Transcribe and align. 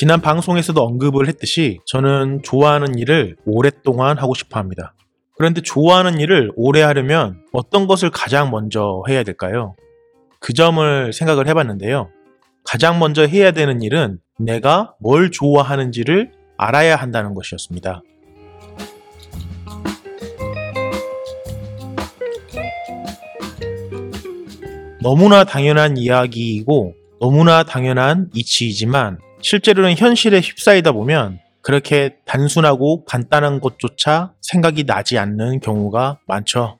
지난 0.00 0.20
방송에서도 0.20 0.80
언급을 0.80 1.26
했듯이 1.26 1.80
저는 1.84 2.42
좋아하는 2.44 2.96
일을 2.96 3.34
오랫동안 3.44 4.16
하고 4.16 4.32
싶어 4.32 4.60
합니다. 4.60 4.94
그런데 5.36 5.60
좋아하는 5.60 6.20
일을 6.20 6.52
오래 6.54 6.82
하려면 6.82 7.42
어떤 7.52 7.88
것을 7.88 8.08
가장 8.08 8.52
먼저 8.52 9.02
해야 9.08 9.24
될까요? 9.24 9.74
그 10.38 10.52
점을 10.54 11.12
생각을 11.12 11.48
해봤는데요. 11.48 12.10
가장 12.62 13.00
먼저 13.00 13.26
해야 13.26 13.50
되는 13.50 13.82
일은 13.82 14.20
내가 14.38 14.94
뭘 15.00 15.32
좋아하는지를 15.32 16.30
알아야 16.56 16.94
한다는 16.94 17.34
것이었습니다. 17.34 18.00
너무나 25.02 25.42
당연한 25.42 25.96
이야기이고 25.96 26.94
너무나 27.18 27.64
당연한 27.64 28.30
이치이지만 28.32 29.18
실제로는 29.40 29.96
현실에 29.96 30.40
휩싸이다 30.40 30.92
보면 30.92 31.38
그렇게 31.62 32.16
단순하고 32.24 33.04
간단한 33.04 33.60
것조차 33.60 34.32
생각이 34.40 34.84
나지 34.84 35.18
않는 35.18 35.60
경우가 35.60 36.18
많죠. 36.26 36.78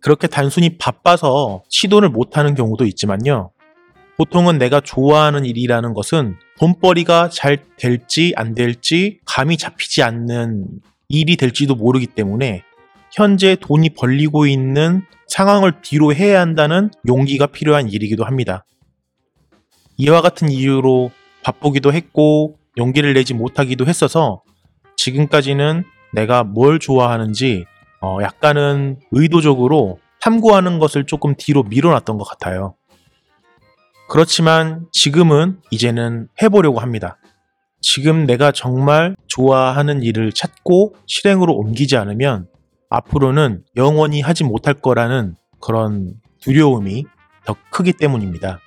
그렇게 0.00 0.26
단순히 0.26 0.78
바빠서 0.78 1.62
시도를 1.68 2.08
못하는 2.08 2.54
경우도 2.54 2.86
있지만요. 2.86 3.50
보통은 4.16 4.58
내가 4.58 4.80
좋아하는 4.80 5.44
일이라는 5.44 5.94
것은 5.94 6.36
돈벌이가 6.58 7.28
잘 7.30 7.62
될지 7.76 8.32
안 8.36 8.54
될지 8.54 9.20
감이 9.24 9.56
잡히지 9.56 10.02
않는 10.02 10.66
일이 11.08 11.36
될지도 11.36 11.76
모르기 11.76 12.06
때문에 12.06 12.62
현재 13.12 13.56
돈이 13.56 13.90
벌리고 13.90 14.46
있는 14.46 15.02
상황을 15.28 15.80
뒤로 15.82 16.14
해야 16.14 16.40
한다는 16.40 16.90
용기가 17.06 17.46
필요한 17.46 17.88
일이기도 17.88 18.24
합니다. 18.24 18.64
이와 19.98 20.20
같은 20.20 20.48
이유로 20.48 21.10
바쁘기도 21.48 21.94
했고 21.94 22.58
용기를 22.76 23.14
내지 23.14 23.32
못하기도 23.32 23.86
했어서 23.86 24.42
지금까지는 24.96 25.84
내가 26.12 26.44
뭘 26.44 26.78
좋아하는지 26.78 27.64
어 28.02 28.18
약간은 28.22 28.98
의도적으로 29.12 29.98
탐구하는 30.20 30.78
것을 30.78 31.06
조금 31.06 31.34
뒤로 31.38 31.62
밀어놨던 31.62 32.18
것 32.18 32.24
같아요. 32.24 32.74
그렇지만 34.10 34.86
지금은 34.92 35.60
이제는 35.70 36.28
해보려고 36.42 36.80
합니다. 36.80 37.18
지금 37.80 38.26
내가 38.26 38.52
정말 38.52 39.16
좋아하는 39.26 40.02
일을 40.02 40.32
찾고 40.32 40.96
실행으로 41.06 41.54
옮기지 41.54 41.96
않으면 41.96 42.46
앞으로는 42.90 43.64
영원히 43.76 44.20
하지 44.20 44.44
못할 44.44 44.74
거라는 44.74 45.36
그런 45.60 46.14
두려움이 46.42 47.04
더 47.46 47.56
크기 47.70 47.92
때문입니다. 47.92 48.60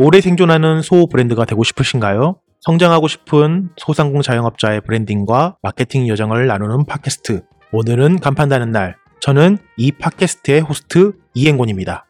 오래 0.00 0.20
생존하는 0.20 0.80
소 0.80 1.08
브랜드가 1.08 1.44
되고 1.44 1.64
싶으신가요? 1.64 2.36
성장하고 2.60 3.08
싶은 3.08 3.70
소상공 3.76 4.22
자영업자의 4.22 4.82
브랜딩과 4.82 5.56
마케팅 5.60 6.06
여정을 6.06 6.46
나누는 6.46 6.86
팟캐스트. 6.86 7.42
오늘은 7.72 8.20
간판다는 8.20 8.70
날. 8.70 8.94
저는 9.20 9.58
이 9.76 9.90
팟캐스트의 9.90 10.60
호스트 10.60 11.14
이행곤입니다. 11.34 12.06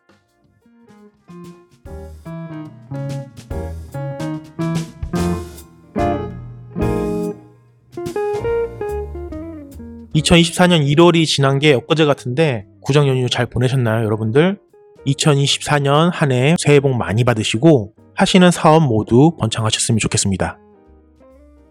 2024년 10.15 10.85
1월이 10.87 11.25
지난 11.25 11.59
게 11.59 11.73
엊그제 11.73 12.05
같은데 12.05 12.67
구정 12.83 13.09
연휴 13.09 13.31
잘 13.31 13.47
보내셨나요, 13.47 14.05
여러분들? 14.05 14.59
2024년 15.07 16.11
한 16.13 16.33
해 16.33 16.57
새해 16.59 16.81
복 16.81 16.95
많이 16.97 17.25
받으시고 17.25 17.95
하시는 18.15 18.51
사업 18.51 18.83
모두 18.83 19.37
번창하셨으면 19.39 19.99
좋겠습니다. 19.99 20.59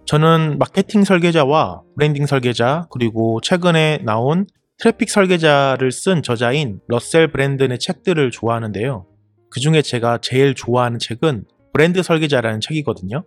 저는 0.06 0.58
마케팅 0.58 1.04
설계자와 1.04 1.82
브랜딩 1.96 2.26
설계자 2.26 2.88
그리고 2.92 3.42
최근에 3.42 4.00
나온 4.04 4.48
트래픽 4.80 5.10
설계자를 5.10 5.92
쓴 5.92 6.24
저자인 6.24 6.80
러셀 6.88 7.32
브런슨의 7.32 7.80
책들을 7.80 8.32
좋아하는데요. 8.32 9.06
그 9.50 9.60
중에 9.60 9.82
제가 9.82 10.20
제일 10.22 10.56
좋아하는 10.56 11.00
책은 11.00 11.46
브랜드 11.74 12.02
설계자라는 12.04 12.62
책이거든요. 12.62 13.24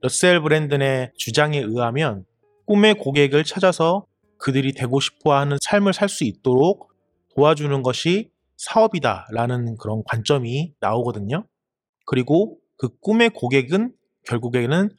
러셀 0.00 0.40
브랜든의 0.40 1.10
주장에 1.16 1.58
의하면 1.58 2.24
꿈의 2.66 2.94
고객을 2.94 3.44
찾아서 3.44 4.06
그들이 4.38 4.72
되고 4.72 5.00
싶어 5.00 5.34
하는 5.34 5.58
삶을 5.60 5.92
살 5.92 6.08
수 6.08 6.24
있도록 6.24 6.92
도와주는 7.34 7.82
것이 7.82 8.30
사업이다라는 8.58 9.76
그런 9.78 10.02
관점이 10.04 10.74
나오거든요. 10.80 11.46
그리고 12.04 12.58
그 12.76 12.88
꿈의 13.00 13.30
고객은 13.30 13.92
결국에는 14.26 14.90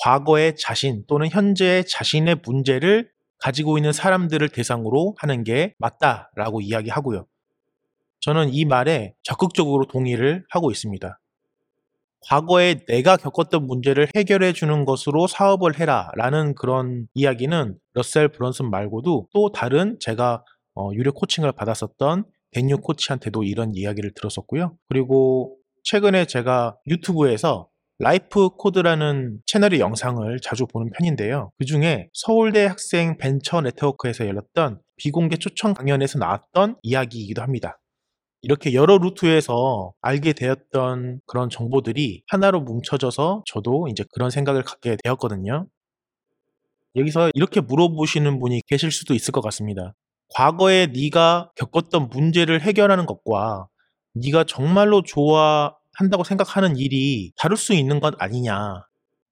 과거의 0.00 0.56
자신 0.56 1.04
또는 1.06 1.28
현재의 1.28 1.84
자신의 1.86 2.36
문제를 2.44 3.10
가지고 3.38 3.78
있는 3.78 3.92
사람들을 3.92 4.48
대상으로 4.48 5.14
하는 5.18 5.44
게 5.44 5.74
맞다라고 5.78 6.60
이야기하고요. 6.60 7.26
저는 8.20 8.52
이 8.52 8.64
말에 8.64 9.14
적극적으로 9.22 9.86
동의를 9.86 10.44
하고 10.50 10.70
있습니다. 10.70 11.20
과거에 12.20 12.84
내가 12.86 13.16
겪었던 13.16 13.64
문제를 13.66 14.08
해결해 14.16 14.52
주는 14.52 14.84
것으로 14.84 15.28
사업을 15.28 15.78
해라 15.78 16.10
라는 16.14 16.54
그런 16.54 17.06
이야기는 17.14 17.78
러셀 17.94 18.28
브런슨 18.28 18.70
말고도 18.70 19.28
또 19.32 19.52
다른 19.52 19.96
제가 20.00 20.44
어, 20.74 20.90
유료 20.94 21.12
코칭을 21.12 21.52
받았었던 21.52 22.24
데뉴 22.52 22.78
코치한테도 22.78 23.42
이런 23.44 23.74
이야기를 23.74 24.12
들었었고요. 24.14 24.76
그리고 24.88 25.56
최근에 25.84 26.26
제가 26.26 26.76
유튜브에서 26.86 27.68
라이프 28.00 28.48
코드라는 28.50 29.40
채널의 29.46 29.80
영상을 29.80 30.38
자주 30.40 30.66
보는 30.66 30.90
편인데요. 30.92 31.50
그 31.58 31.64
중에 31.64 32.08
서울대 32.12 32.66
학생 32.66 33.16
벤처 33.18 33.60
네트워크에서 33.60 34.26
열렸던 34.26 34.80
비공개 34.96 35.36
초청 35.36 35.74
강연에서 35.74 36.18
나왔던 36.18 36.76
이야기이기도 36.82 37.42
합니다. 37.42 37.80
이렇게 38.42 38.72
여러 38.72 38.98
루트에서 38.98 39.92
알게 40.00 40.32
되었던 40.32 41.20
그런 41.26 41.50
정보들이 41.50 42.22
하나로 42.28 42.60
뭉쳐져서 42.60 43.42
저도 43.46 43.88
이제 43.88 44.04
그런 44.12 44.30
생각을 44.30 44.62
갖게 44.62 44.96
되었거든요. 45.02 45.66
여기서 46.94 47.30
이렇게 47.34 47.60
물어보시는 47.60 48.38
분이 48.38 48.62
계실 48.68 48.92
수도 48.92 49.14
있을 49.14 49.32
것 49.32 49.40
같습니다. 49.40 49.94
과거에 50.34 50.86
네가 50.86 51.50
겪었던 51.56 52.10
문제를 52.10 52.60
해결하는 52.60 53.06
것과 53.06 53.68
네가 54.14 54.44
정말로 54.44 55.02
좋아한다고 55.02 56.24
생각하는 56.24 56.76
일이 56.76 57.32
다를 57.36 57.56
수 57.56 57.72
있는 57.74 58.00
것 58.00 58.14
아니냐 58.18 58.84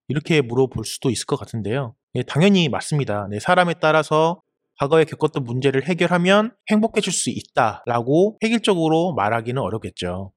이렇게 0.08 0.40
물어볼 0.40 0.84
수도 0.84 1.10
있을 1.10 1.26
것 1.26 1.36
같은데요. 1.36 1.94
예, 2.14 2.22
당연히 2.22 2.68
맞습니다. 2.68 3.26
네, 3.30 3.40
사람에 3.40 3.74
따라서 3.80 4.40
과거에 4.78 5.04
겪었던 5.04 5.44
문제를 5.44 5.84
해결하면 5.86 6.52
행복해질 6.70 7.12
수 7.12 7.30
있다라고 7.30 8.38
획일적으로 8.42 9.14
말하기는 9.14 9.60
어렵겠죠. 9.60 10.32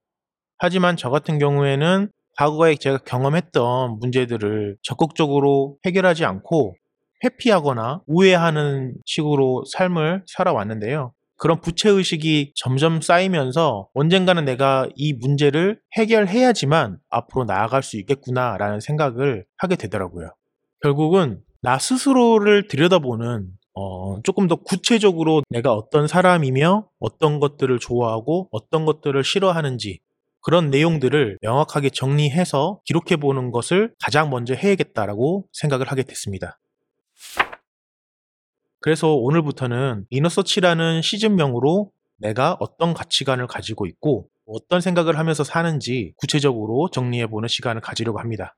하지만 0.57 0.97
저 0.97 1.09
같은 1.09 1.39
경우에는 1.39 2.09
과거에 2.37 2.75
제가 2.75 2.99
경험했던 2.99 3.99
문제들을 3.99 4.77
적극적으로 4.81 5.77
해결하지 5.85 6.25
않고 6.25 6.75
회피하거나 7.23 8.01
우회하는 8.07 8.95
식으로 9.05 9.63
삶을 9.71 10.23
살아왔는데요. 10.27 11.13
그런 11.37 11.61
부채의식이 11.61 12.51
점점 12.55 13.01
쌓이면서 13.01 13.87
언젠가는 13.93 14.43
내가 14.43 14.89
이 14.95 15.13
문제를 15.13 15.79
해결해야지만 15.95 16.99
앞으로 17.09 17.45
나아갈 17.45 17.81
수 17.81 17.97
있겠구나라는 17.97 18.81
생각을 18.81 19.45
하게 19.57 19.77
되더라고요. 19.77 20.29
결국은 20.81 21.41
나 21.61 21.79
스스로를 21.79 22.67
들여다보는 22.67 23.47
어, 23.73 24.21
조금 24.23 24.47
더 24.47 24.55
구체적으로 24.57 25.41
내가 25.49 25.73
어떤 25.73 26.07
사람이며 26.07 26.87
어떤 26.99 27.39
것들을 27.39 27.79
좋아하고 27.79 28.49
어떤 28.51 28.85
것들을 28.85 29.23
싫어하는지 29.23 29.99
그런 30.41 30.69
내용들을 30.69 31.37
명확하게 31.41 31.89
정리해서 31.91 32.81
기록해 32.85 33.17
보는 33.17 33.51
것을 33.51 33.93
가장 34.03 34.29
먼저 34.29 34.53
해야겠다라고 34.53 35.45
생각을 35.53 35.89
하게 35.89 36.03
됐습니다. 36.03 36.59
그래서 38.79 39.13
오늘부터는 39.13 40.05
이너서치라는 40.09 41.01
시즌명으로 41.01 41.91
내가 42.17 42.57
어떤 42.59 42.93
가치관을 42.93 43.47
가지고 43.47 43.85
있고 43.85 44.29
어떤 44.45 44.81
생각을 44.81 45.17
하면서 45.17 45.43
사는지 45.43 46.13
구체적으로 46.17 46.89
정리해보는 46.89 47.47
시간을 47.47 47.81
가지려고 47.81 48.19
합니다. 48.19 48.55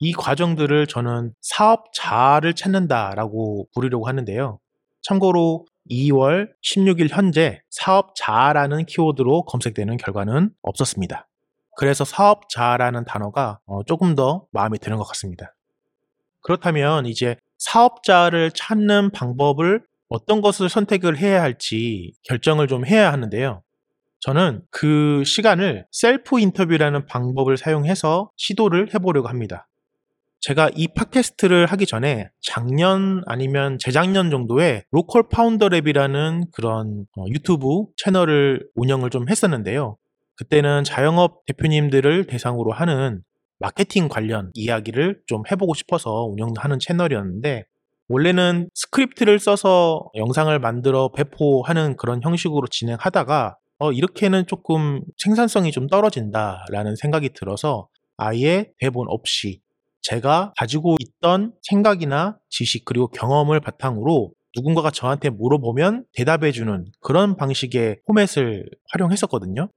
이 0.00 0.12
과정들을 0.12 0.86
저는 0.86 1.32
사업자를 1.40 2.54
찾는다라고 2.54 3.68
부르려고 3.74 4.06
하는데요. 4.08 4.58
참고로 5.02 5.66
2월 5.90 6.50
16일 6.62 7.10
현재 7.10 7.60
사업자라는 7.70 8.86
키워드로 8.86 9.44
검색되는 9.44 9.96
결과는 9.98 10.50
없었습니다. 10.62 11.28
그래서 11.76 12.04
사업자라는 12.04 13.04
단어가 13.04 13.60
어, 13.66 13.82
조금 13.84 14.14
더 14.14 14.46
마음에 14.52 14.78
드는 14.78 14.96
것 14.96 15.04
같습니다. 15.04 15.54
그렇다면 16.40 17.06
이제 17.06 17.36
사업자를 17.64 18.50
찾는 18.50 19.10
방법을 19.10 19.82
어떤 20.08 20.42
것을 20.42 20.68
선택을 20.68 21.16
해야 21.16 21.42
할지 21.42 22.12
결정을 22.24 22.68
좀 22.68 22.86
해야 22.86 23.12
하는데요. 23.12 23.62
저는 24.20 24.62
그 24.70 25.22
시간을 25.24 25.86
셀프 25.90 26.40
인터뷰라는 26.40 27.06
방법을 27.06 27.56
사용해서 27.56 28.30
시도를 28.36 28.94
해보려고 28.94 29.28
합니다. 29.28 29.68
제가 30.40 30.70
이 30.74 30.88
팟캐스트를 30.88 31.66
하기 31.66 31.86
전에 31.86 32.28
작년 32.42 33.22
아니면 33.26 33.78
재작년 33.78 34.30
정도에 34.30 34.84
로컬 34.90 35.28
파운더 35.30 35.70
랩이라는 35.70 36.50
그런 36.52 37.06
어, 37.16 37.24
유튜브 37.28 37.86
채널을 37.96 38.66
운영을 38.74 39.08
좀 39.08 39.28
했었는데요. 39.30 39.96
그때는 40.36 40.84
자영업 40.84 41.46
대표님들을 41.46 42.26
대상으로 42.26 42.72
하는 42.72 43.22
마케팅 43.58 44.08
관련 44.08 44.50
이야기를 44.54 45.20
좀 45.26 45.42
해보고 45.50 45.74
싶어서 45.74 46.24
운영하는 46.24 46.78
채널이었는데 46.80 47.64
원래는 48.08 48.68
스크립트를 48.74 49.38
써서 49.38 50.10
영상을 50.14 50.56
만들어 50.58 51.10
배포하는 51.12 51.96
그런 51.96 52.20
형식으로 52.22 52.66
진행하다가 52.66 53.56
어, 53.78 53.92
이렇게는 53.92 54.46
조금 54.46 55.00
생산성이 55.16 55.72
좀 55.72 55.88
떨어진다라는 55.88 56.96
생각이 56.96 57.30
들어서 57.30 57.88
아예 58.16 58.70
대본 58.78 59.06
없이 59.08 59.60
제가 60.02 60.52
가지고 60.56 60.96
있던 61.00 61.54
생각이나 61.62 62.38
지식 62.50 62.84
그리고 62.84 63.08
경험을 63.08 63.60
바탕으로 63.60 64.32
누군가가 64.54 64.90
저한테 64.90 65.30
물어보면 65.30 66.04
대답해주는 66.12 66.84
그런 67.00 67.36
방식의 67.36 68.02
포맷을 68.06 68.66
활용했었거든요. 68.92 69.68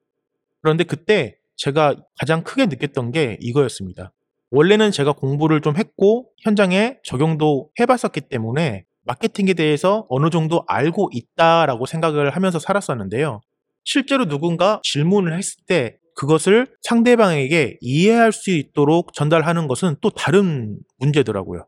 그런데 0.62 0.84
그때 0.84 1.38
제가 1.58 1.96
가장 2.20 2.44
크게 2.44 2.68
느꼈던 2.68 3.12
게 3.12 3.38
이거였습니다. 3.42 4.14
원래는 4.52 4.92
제가 4.92 5.12
공부를 5.12 5.62
좀 5.62 5.76
했고 5.76 6.30
현장에 6.44 6.98
적용도 7.04 7.70
해봤었기 7.80 8.22
때문에 8.22 8.86
마케팅에 9.04 9.54
대해서 9.54 10.06
어느 10.10 10.30
정도 10.30 10.64
알고 10.68 11.10
있다라고 11.14 11.86
생각을 11.86 12.30
하면서 12.30 12.60
살았었는데요. 12.60 13.42
실제로 13.84 14.26
누군가 14.26 14.80
질문을 14.84 15.38
했을 15.38 15.64
때 15.66 15.98
그것을 16.16 16.68
상대방에게 16.82 17.78
이해할 17.80 18.32
수 18.32 18.52
있도록 18.52 19.14
전달하는 19.14 19.68
것은 19.68 19.96
또 20.02 20.10
다른 20.10 20.78
문제더라고요. 20.98 21.68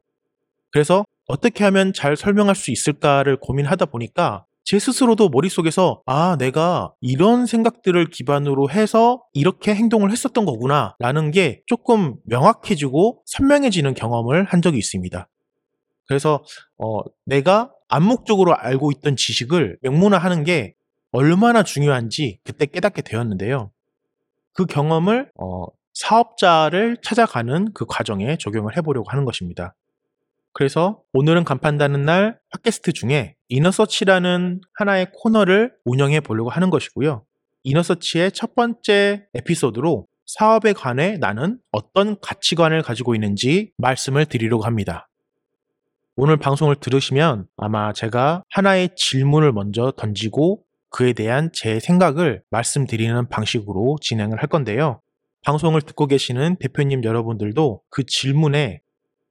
그래서 0.71 1.06
어떻게 1.27 1.63
하면 1.63 1.94
잘 1.94 2.18
설명할 2.18 2.56
수 2.56 2.71
있을까를 2.71 3.38
고민하다 3.39 3.86
보니까 3.86 4.45
제 4.69 4.77
스스로도 4.77 5.30
머릿속에서 5.30 6.04
아, 6.06 6.36
내가 6.38 6.94
이런 7.01 7.48
생각들을 7.48 8.12
기반으로 8.12 8.69
해서 8.69 9.24
이렇게 9.33 9.74
행동을 9.74 10.12
했었던 10.12 10.45
거구나 10.45 10.95
라는 11.00 11.31
게 11.31 11.63
조금 11.66 12.18
명확해지고 12.25 13.24
선명해지는 13.25 13.95
경험을 13.95 14.44
한 14.44 14.62
적이 14.62 14.77
있습니다. 14.77 15.27
그래서 16.07 16.44
어, 16.77 17.00
내가 17.25 17.71
암묵적으로 17.88 18.56
알고 18.56 18.92
있던 18.92 19.16
지식을 19.16 19.80
명문화하는 19.81 20.44
게 20.44 20.75
얼마나 21.13 21.63
중요한지 21.63 22.39
그때 22.44 22.68
깨닫게 22.68 23.01
되었는데요. 23.01 23.72
그 24.54 24.68
경험을 24.68 25.31
어, 25.42 25.65
사업자를 25.95 26.98
찾아가는 27.01 27.74
그 27.74 27.88
과정에 27.88 28.38
적용을 28.38 28.77
해보려고 28.77 29.10
하는 29.10 29.25
것입니다. 29.25 29.74
그래서 30.60 31.00
오늘은 31.14 31.46
간판다는 31.46 32.04
날 32.04 32.38
팟캐스트 32.52 32.92
중에 32.92 33.38
이너서치라는 33.48 34.60
하나의 34.74 35.08
코너를 35.14 35.72
운영해 35.86 36.20
보려고 36.20 36.50
하는 36.50 36.70
것이고요. 36.70 37.24
이너서치의 37.64 38.34
첫 38.34 38.56
번째 38.56 39.26
에피소드로 39.36 40.06
사업에 40.26 40.74
관해 40.74 41.18
나는 41.18 41.60
어떤 41.72 42.20
가치관을 42.20 42.82
가지고 42.82 43.16
있는지 43.16 43.72
말씀을 43.78 44.26
드리려고 44.26 44.64
합니다. 44.66 45.08
오늘 46.18 46.36
방송을 46.36 46.76
들으시면 46.76 47.46
아마 47.56 47.94
제가 47.94 48.44
하나의 48.50 48.90
질문을 48.98 49.54
먼저 49.54 49.94
던지고 49.96 50.62
그에 50.90 51.14
대한 51.14 51.52
제 51.54 51.80
생각을 51.80 52.44
말씀드리는 52.50 53.30
방식으로 53.30 53.96
진행을 54.02 54.42
할 54.42 54.50
건데요. 54.50 55.00
방송을 55.46 55.84
듣고 55.84 56.08
계시는 56.08 56.58
대표님 56.60 57.06
여러분들도 57.06 57.82
그 57.90 58.06
질문에 58.06 58.82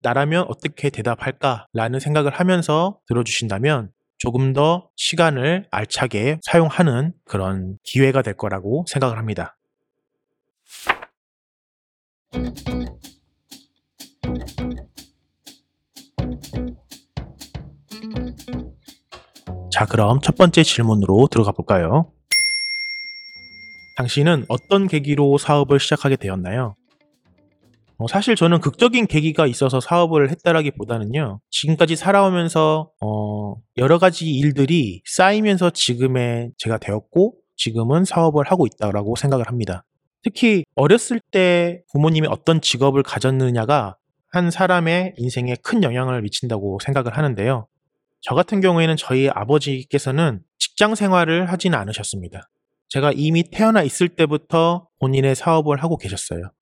나라면 0.09 0.47
어떻게 0.49 0.89
대답할까라는 0.89 2.01
생각을 2.01 2.33
하면서 2.33 2.99
들어주신다면 3.09 3.91
조금 4.17 4.55
더 4.55 4.89
시간을 4.97 5.67
알차게 5.71 6.41
사용하는 6.43 7.13
그런 7.27 7.77
기회가 7.85 8.23
될 8.23 8.35
거라고 8.35 8.87
생각을 8.89 9.19
합니다. 9.19 9.59
자, 19.71 19.85
그럼 19.85 20.21
첫 20.23 20.37
번째 20.37 20.63
질문으로 20.63 21.29
들어가 21.31 21.53
볼까요? 21.53 22.11
당신은 23.99 24.47
어떤 24.49 24.87
계기로 24.89 25.37
사업을 25.37 25.79
시작하게 25.79 26.17
되었나요? 26.17 26.77
어, 27.99 28.07
사실 28.07 28.37
저는 28.37 28.61
극적인 28.61 29.09
계기가 29.09 29.47
있어서 29.49 29.81
사업을 29.81 30.31
했다라기보다는요. 30.31 31.41
지금까지 31.51 31.97
살아오면서 31.97 32.93
어, 33.01 33.57
여러 33.77 33.99
가지 33.99 34.33
일들이 34.33 35.03
쌓이면서 35.05 35.71
지금의 35.71 36.53
제가 36.59 36.79
되었고 36.79 37.35
지금은 37.57 38.05
사업을 38.05 38.45
하고 38.47 38.67
있다라고 38.67 39.17
생각을 39.17 39.49
합니다. 39.49 39.85
특히 40.23 40.65
어렸을 40.77 41.21
때 41.33 41.83
부모님이 41.91 42.29
어떤 42.29 42.61
직업을 42.61 43.03
가졌느냐가 43.03 43.97
한 44.31 44.53
사람의 44.53 45.15
인생에 45.17 45.57
큰 45.63 45.83
영향을 45.83 46.23
미친다고 46.23 46.79
생각을 46.85 47.17
하는데요. 47.17 47.67
저 48.21 48.35
같은 48.37 48.61
경우에는 48.61 48.97
저희 48.97 49.29
아버지께서는 49.29 50.41
직장 50.59 50.95
생활을 50.95 51.51
하지는 51.51 51.77
않으셨습니다. 51.77 52.49
제가 52.91 53.13
이미 53.15 53.43
태어나 53.43 53.83
있을 53.83 54.09
때부터 54.09 54.89
본인의 55.01 55.35
사업을 55.35 55.83
하고 55.83 55.97
계셨어요. 55.97 56.53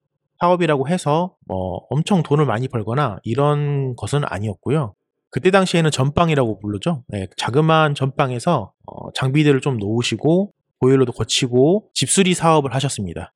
사업이라고 0.41 0.89
해서 0.89 1.35
뭐 1.47 1.87
엄청 1.91 2.23
돈을 2.23 2.47
많이 2.47 2.69
벌거나 2.69 3.19
이런 3.23 3.95
것은 3.97 4.23
아니었고요. 4.25 4.95
그때 5.31 5.51
당시에는 5.51 5.91
전방이라고 5.91 6.61
부르죠. 6.61 7.05
네, 7.09 7.27
자그마한 7.37 7.95
전방에서 7.95 8.73
어, 8.87 9.13
장비들을 9.13 9.61
좀 9.61 9.77
놓으시고 9.79 10.53
보일러도 10.81 11.13
거치고 11.13 11.91
집수리 11.95 12.35
사업을 12.35 12.75
하셨습니다. 12.75 13.33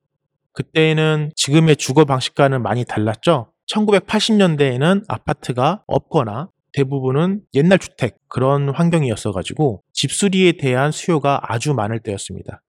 그때는 0.53 1.31
지금의 1.35 1.77
주거 1.77 2.05
방식과는 2.05 2.61
많이 2.61 2.85
달랐죠. 2.85 3.51
1980년대에는 3.71 5.05
아파트가 5.07 5.83
없거나 5.87 6.49
대부분은 6.73 7.41
옛날 7.53 7.79
주택 7.79 8.17
그런 8.27 8.69
환경이었어가지고 8.69 9.83
집수리에 9.93 10.53
대한 10.53 10.91
수요가 10.91 11.39
아주 11.43 11.73
많을 11.73 11.99
때였습니다. 11.99 12.61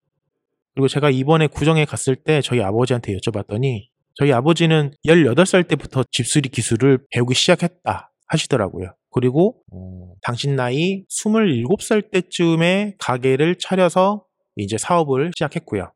그리고 0.75 0.89
제가 0.89 1.11
이번에 1.11 1.47
구정에 1.47 1.85
갔을 1.85 2.17
때 2.17 2.41
저희 2.41 2.61
아버지한테 2.63 3.15
여쭤봤더니 3.17 3.92
저희 4.15 4.33
아버지는 4.33 4.93
18살 5.07 5.67
때부터 5.69 6.05
집수리 6.11 6.49
기술을 6.49 6.99
배우기 7.11 7.35
시작했다 7.35 8.13
하시더라고요. 8.27 8.95
그리고 9.11 9.57
어, 9.73 10.13
당신 10.23 10.57
나이 10.57 11.05
27살 11.07 12.11
때쯤에 12.11 12.97
가게를 12.99 13.57
차려서 13.59 14.25
이제 14.57 14.79
사업을 14.79 15.33
시작했고요. 15.35 15.93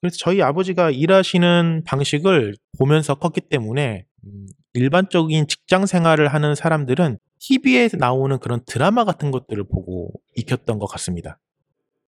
그래서 0.00 0.16
저희 0.18 0.42
아버지가 0.42 0.90
일하시는 0.90 1.82
방식을 1.84 2.56
보면서 2.78 3.14
컸기 3.14 3.40
때문에 3.40 4.04
음, 4.24 4.46
일반적인 4.74 5.48
직장 5.48 5.86
생활을 5.86 6.28
하는 6.28 6.54
사람들은 6.54 7.18
TV에 7.38 7.88
나오는 7.98 8.38
그런 8.38 8.60
드라마 8.66 9.04
같은 9.04 9.30
것들을 9.30 9.64
보고 9.64 10.10
익혔던 10.36 10.78
것 10.78 10.86
같습니다. 10.86 11.38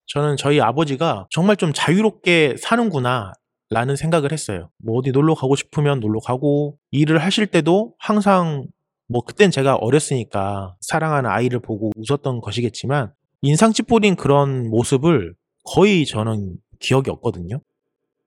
저는 0.06 0.36
저희 0.36 0.60
아버지가 0.60 1.26
정말 1.30 1.56
좀 1.56 1.72
자유롭게 1.74 2.56
사는구나 2.58 3.32
라는 3.70 3.96
생각을 3.96 4.32
했어요. 4.32 4.70
뭐 4.78 4.98
어디 4.98 5.10
놀러 5.10 5.34
가고 5.34 5.54
싶으면 5.54 6.00
놀러 6.00 6.20
가고 6.20 6.78
일을 6.90 7.18
하실 7.18 7.46
때도 7.46 7.94
항상 7.98 8.66
뭐 9.08 9.22
그땐 9.22 9.50
제가 9.50 9.76
어렸으니까 9.76 10.76
사랑하는 10.80 11.28
아이를 11.30 11.60
보고 11.60 11.90
웃었던 11.96 12.40
것이겠지만 12.40 13.12
인상 13.42 13.72
찌푸린 13.72 14.16
그런 14.16 14.68
모습을 14.68 15.34
거의 15.64 16.06
저는 16.06 16.56
기억이 16.78 17.10
없거든요. 17.10 17.60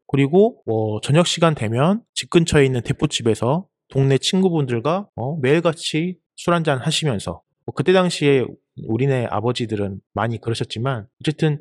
그리고 0.07 0.61
뭐 0.65 0.99
저녁 1.01 1.25
시간 1.25 1.55
되면 1.55 2.01
집 2.13 2.29
근처에 2.29 2.65
있는 2.65 2.81
대포집에서 2.81 3.65
동네 3.89 4.17
친구분들과 4.17 5.07
어, 5.15 5.37
매일같이 5.37 6.17
술 6.35 6.53
한잔 6.53 6.79
하시면서 6.79 7.41
뭐 7.65 7.73
그때 7.73 7.93
당시에 7.93 8.45
우리네 8.87 9.27
아버지들은 9.29 9.99
많이 10.13 10.39
그러셨지만 10.39 11.07
어쨌든 11.21 11.59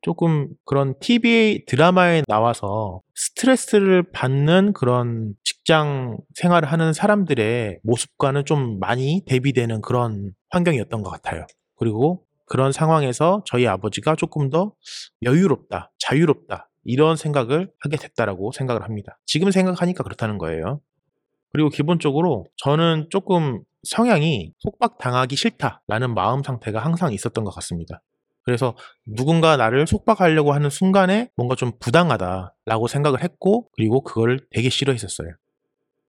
조금 0.00 0.48
그런 0.64 0.94
TV 1.00 1.64
드라마에 1.66 2.22
나와서 2.26 3.00
스트레스를 3.14 4.04
받는 4.12 4.72
그런 4.72 5.34
직장 5.44 6.18
생활을 6.34 6.70
하는 6.70 6.92
사람들의 6.92 7.80
모습과는 7.82 8.44
좀 8.44 8.78
많이 8.78 9.22
대비되는 9.26 9.80
그런 9.82 10.32
환경이었던 10.50 11.02
것 11.02 11.10
같아요. 11.10 11.46
그리고 11.76 12.24
그런 12.46 12.72
상황에서 12.72 13.42
저희 13.44 13.66
아버지가 13.66 14.16
조금 14.16 14.50
더 14.50 14.72
여유롭다, 15.22 15.92
자유롭다, 15.98 16.70
이런 16.84 17.16
생각을 17.16 17.70
하게 17.80 17.96
됐다라고 17.98 18.52
생각을 18.52 18.82
합니다. 18.82 19.18
지금 19.26 19.50
생각하니까 19.50 20.02
그렇다는 20.02 20.38
거예요. 20.38 20.80
그리고 21.52 21.68
기본적으로 21.68 22.46
저는 22.56 23.08
조금 23.10 23.62
성향이 23.82 24.52
속박당하기 24.58 25.36
싫다라는 25.36 26.14
마음 26.14 26.42
상태가 26.42 26.80
항상 26.80 27.12
있었던 27.12 27.44
것 27.44 27.50
같습니다. 27.50 28.02
그래서 28.48 28.74
누군가 29.04 29.58
나를 29.58 29.86
속박하려고 29.86 30.54
하는 30.54 30.70
순간에 30.70 31.28
뭔가 31.36 31.54
좀 31.54 31.72
부당하다라고 31.80 32.86
생각을 32.88 33.22
했고 33.22 33.68
그리고 33.72 34.00
그걸 34.00 34.40
되게 34.50 34.70
싫어했었어요. 34.70 35.28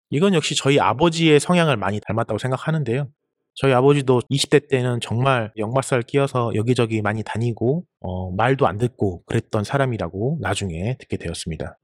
이건 0.08 0.32
역시 0.32 0.54
저희 0.56 0.80
아버지의 0.80 1.38
성향을 1.38 1.76
많이 1.76 2.00
닮았다고 2.00 2.38
생각하는데요. 2.38 3.08
저희 3.52 3.74
아버지도 3.74 4.22
20대 4.30 4.70
때는 4.70 5.00
정말 5.02 5.52
역마살 5.58 6.00
끼어서 6.00 6.52
여기저기 6.54 7.02
많이 7.02 7.22
다니고 7.22 7.84
어, 8.00 8.30
말도 8.30 8.66
안 8.66 8.78
듣고 8.78 9.22
그랬던 9.26 9.64
사람이라고 9.64 10.38
나중에 10.40 10.96
듣게 10.98 11.18
되었습니다. 11.18 11.76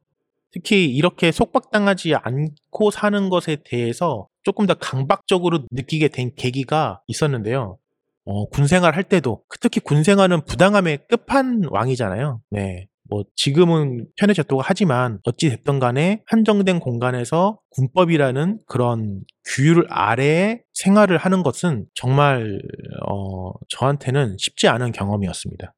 특히 0.52 0.86
이렇게 0.86 1.32
속박당하지 1.32 2.14
않고 2.14 2.90
사는 2.92 3.28
것에 3.28 3.58
대해서 3.62 4.28
조금 4.42 4.64
더 4.64 4.72
강박적으로 4.72 5.66
느끼게 5.70 6.08
된 6.08 6.34
계기가 6.34 7.02
있었는데요. 7.08 7.76
어, 8.26 8.48
군생활 8.48 8.96
할 8.96 9.04
때도 9.04 9.42
특히 9.60 9.80
군생활은 9.80 10.44
부당함의 10.44 11.06
끝판왕이잖아요. 11.08 12.40
네. 12.50 12.88
뭐 13.08 13.24
지금은 13.36 14.08
편해졌다고 14.16 14.60
하지만 14.62 15.20
어찌 15.24 15.48
됐던 15.48 15.78
간에 15.78 16.22
한정된 16.26 16.80
공간에서 16.80 17.60
군법이라는 17.70 18.58
그런 18.66 19.22
규율 19.44 19.86
아래에 19.88 20.62
생활을 20.74 21.16
하는 21.16 21.44
것은 21.44 21.86
정말 21.94 22.60
어, 23.08 23.52
저한테는 23.68 24.36
쉽지 24.38 24.66
않은 24.66 24.90
경험이었습니다. 24.90 25.72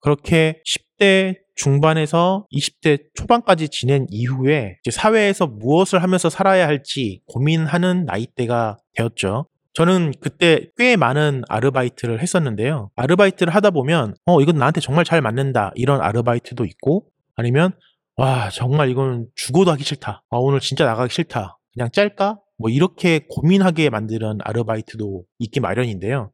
그렇게 0.00 0.62
10대 0.64 1.38
중반에서 1.56 2.46
20대 2.52 3.06
초반까지 3.14 3.68
지낸 3.70 4.06
이후에 4.08 4.78
사회에서 4.88 5.48
무엇을 5.48 6.00
하면서 6.00 6.30
살아야 6.30 6.68
할지 6.68 7.22
고민하는 7.26 8.04
나이대가 8.04 8.76
되었죠. 8.94 9.48
저는 9.76 10.14
그때 10.22 10.70
꽤 10.78 10.96
많은 10.96 11.42
아르바이트를 11.50 12.22
했었는데요. 12.22 12.90
아르바이트를 12.96 13.54
하다 13.54 13.72
보면, 13.72 14.14
어, 14.24 14.40
이건 14.40 14.56
나한테 14.56 14.80
정말 14.80 15.04
잘 15.04 15.20
맞는다. 15.20 15.72
이런 15.74 16.00
아르바이트도 16.00 16.64
있고, 16.64 17.04
아니면, 17.34 17.72
와, 18.16 18.48
정말 18.48 18.88
이건 18.88 19.26
죽어도 19.34 19.70
하기 19.72 19.84
싫다. 19.84 20.24
아, 20.30 20.36
오늘 20.38 20.60
진짜 20.60 20.86
나가기 20.86 21.12
싫다. 21.12 21.58
그냥 21.74 21.90
짤까? 21.92 22.38
뭐 22.56 22.70
이렇게 22.70 23.26
고민하게 23.28 23.90
만드는 23.90 24.38
아르바이트도 24.42 25.24
있기 25.40 25.60
마련인데요. 25.60 26.32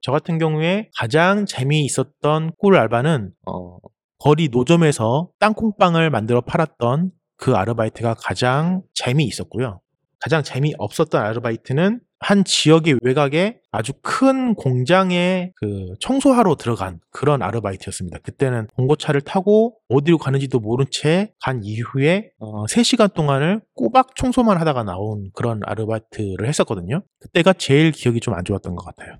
저 0.00 0.10
같은 0.10 0.38
경우에 0.38 0.88
가장 0.96 1.44
재미있었던 1.44 2.52
꿀 2.58 2.76
알바는, 2.76 3.32
어, 3.50 3.76
거리 4.18 4.48
노점에서 4.48 5.28
땅콩빵을 5.40 6.08
만들어 6.08 6.40
팔았던 6.40 7.10
그 7.36 7.54
아르바이트가 7.54 8.14
가장 8.14 8.80
재미있었고요. 8.94 9.82
가장 10.20 10.42
재미없었던 10.42 11.22
아르바이트는 11.22 12.00
한 12.20 12.44
지역의 12.44 12.98
외곽에 13.02 13.60
아주 13.70 13.92
큰 14.02 14.54
공장에 14.54 15.52
그 15.56 15.94
청소하러 16.00 16.56
들어간 16.56 16.98
그런 17.10 17.42
아르바이트였습니다. 17.42 18.18
그때는 18.24 18.66
봉고차를 18.76 19.20
타고 19.20 19.76
어디로 19.88 20.18
가는지도 20.18 20.58
모른 20.60 20.86
채 20.90 21.32
간 21.44 21.60
이후에 21.62 22.30
어 22.40 22.64
3시간 22.66 23.14
동안을 23.14 23.60
꼬박 23.74 24.16
청소만 24.16 24.58
하다가 24.58 24.82
나온 24.82 25.30
그런 25.32 25.60
아르바이트를 25.64 26.46
했었거든요. 26.48 27.02
그때가 27.20 27.52
제일 27.52 27.92
기억이 27.92 28.20
좀 28.20 28.34
안 28.34 28.44
좋았던 28.44 28.74
것 28.74 28.84
같아요. 28.84 29.18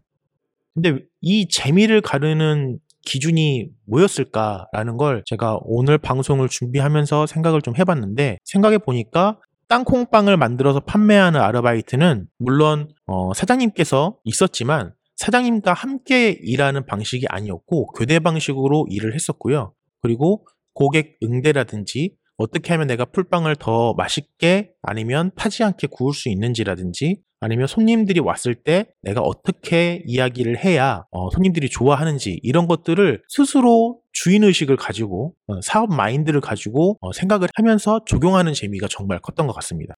근데 0.74 0.98
이 1.20 1.48
재미를 1.48 2.00
가르는 2.00 2.78
기준이 3.04 3.68
뭐였을까라는 3.86 4.96
걸 4.96 5.22
제가 5.26 5.58
오늘 5.62 5.98
방송을 5.98 6.48
준비하면서 6.48 7.26
생각을 7.26 7.62
좀 7.62 7.74
해봤는데 7.76 8.38
생각해 8.44 8.78
보니까 8.78 9.38
땅콩빵을 9.68 10.36
만들어서 10.36 10.80
판매하는 10.80 11.40
아르바이트는 11.40 12.26
물론 12.38 12.88
어, 13.06 13.32
사장님께서 13.34 14.18
있었지만 14.24 14.94
사장님과 15.16 15.72
함께 15.74 16.30
일하는 16.42 16.86
방식이 16.86 17.26
아니었고 17.28 17.88
교대 17.92 18.18
방식으로 18.18 18.86
일을 18.88 19.14
했었고요. 19.14 19.74
그리고 20.00 20.46
고객 20.74 21.18
응대라든지 21.22 22.16
어떻게 22.36 22.72
하면 22.72 22.86
내가 22.86 23.04
풀빵을 23.04 23.56
더 23.56 23.94
맛있게 23.94 24.70
아니면 24.80 25.32
타지 25.36 25.64
않게 25.64 25.88
구울 25.90 26.14
수 26.14 26.28
있는지라든지 26.28 27.20
아니면 27.40 27.66
손님들이 27.66 28.20
왔을 28.20 28.54
때 28.54 28.86
내가 29.02 29.20
어떻게 29.20 30.02
이야기를 30.06 30.64
해야 30.64 31.04
어, 31.10 31.30
손님들이 31.30 31.68
좋아하는지 31.68 32.40
이런 32.42 32.66
것들을 32.66 33.22
스스로 33.28 34.00
주인의식을 34.12 34.76
가지고 34.76 35.34
어, 35.46 35.60
사업 35.62 35.90
마인드를 35.90 36.40
가지고 36.40 36.98
어, 37.00 37.12
생각을 37.12 37.48
하면서 37.54 38.00
적용하는 38.06 38.54
재미가 38.54 38.88
정말 38.90 39.20
컸던 39.20 39.46
것 39.46 39.52
같습니다. 39.54 39.94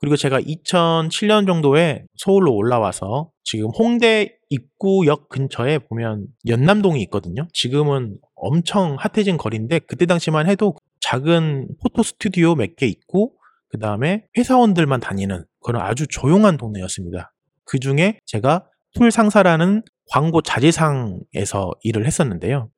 그리고 0.00 0.16
제가 0.16 0.40
2007년 0.40 1.46
정도에 1.46 2.04
서울로 2.16 2.54
올라와서 2.54 3.30
지금 3.42 3.68
홍대 3.76 4.36
입구역 4.50 5.28
근처에 5.28 5.78
보면 5.78 6.26
연남동이 6.46 7.00
있거든요. 7.04 7.46
지금은 7.52 8.18
엄청 8.34 8.96
핫해진 8.98 9.36
거리인데 9.36 9.78
그때 9.80 10.06
당시만 10.06 10.46
해도 10.48 10.76
작은 11.00 11.68
photo 11.82 12.02
스튜디오 12.02 12.54
몇 12.54 12.76
개 12.76 12.86
있고 12.86 13.32
그 13.74 13.80
다음에 13.80 14.24
회사원들만 14.38 15.00
다니는 15.00 15.44
그런 15.58 15.82
아주 15.82 16.06
조용한 16.06 16.58
동네였습니다. 16.58 17.32
그 17.64 17.80
중에 17.80 18.20
제가 18.24 18.64
툴 18.94 19.10
상사라는 19.10 19.82
광고 20.10 20.42
자재상에서 20.42 21.72
일을 21.82 22.06
했었는데요. 22.06 22.70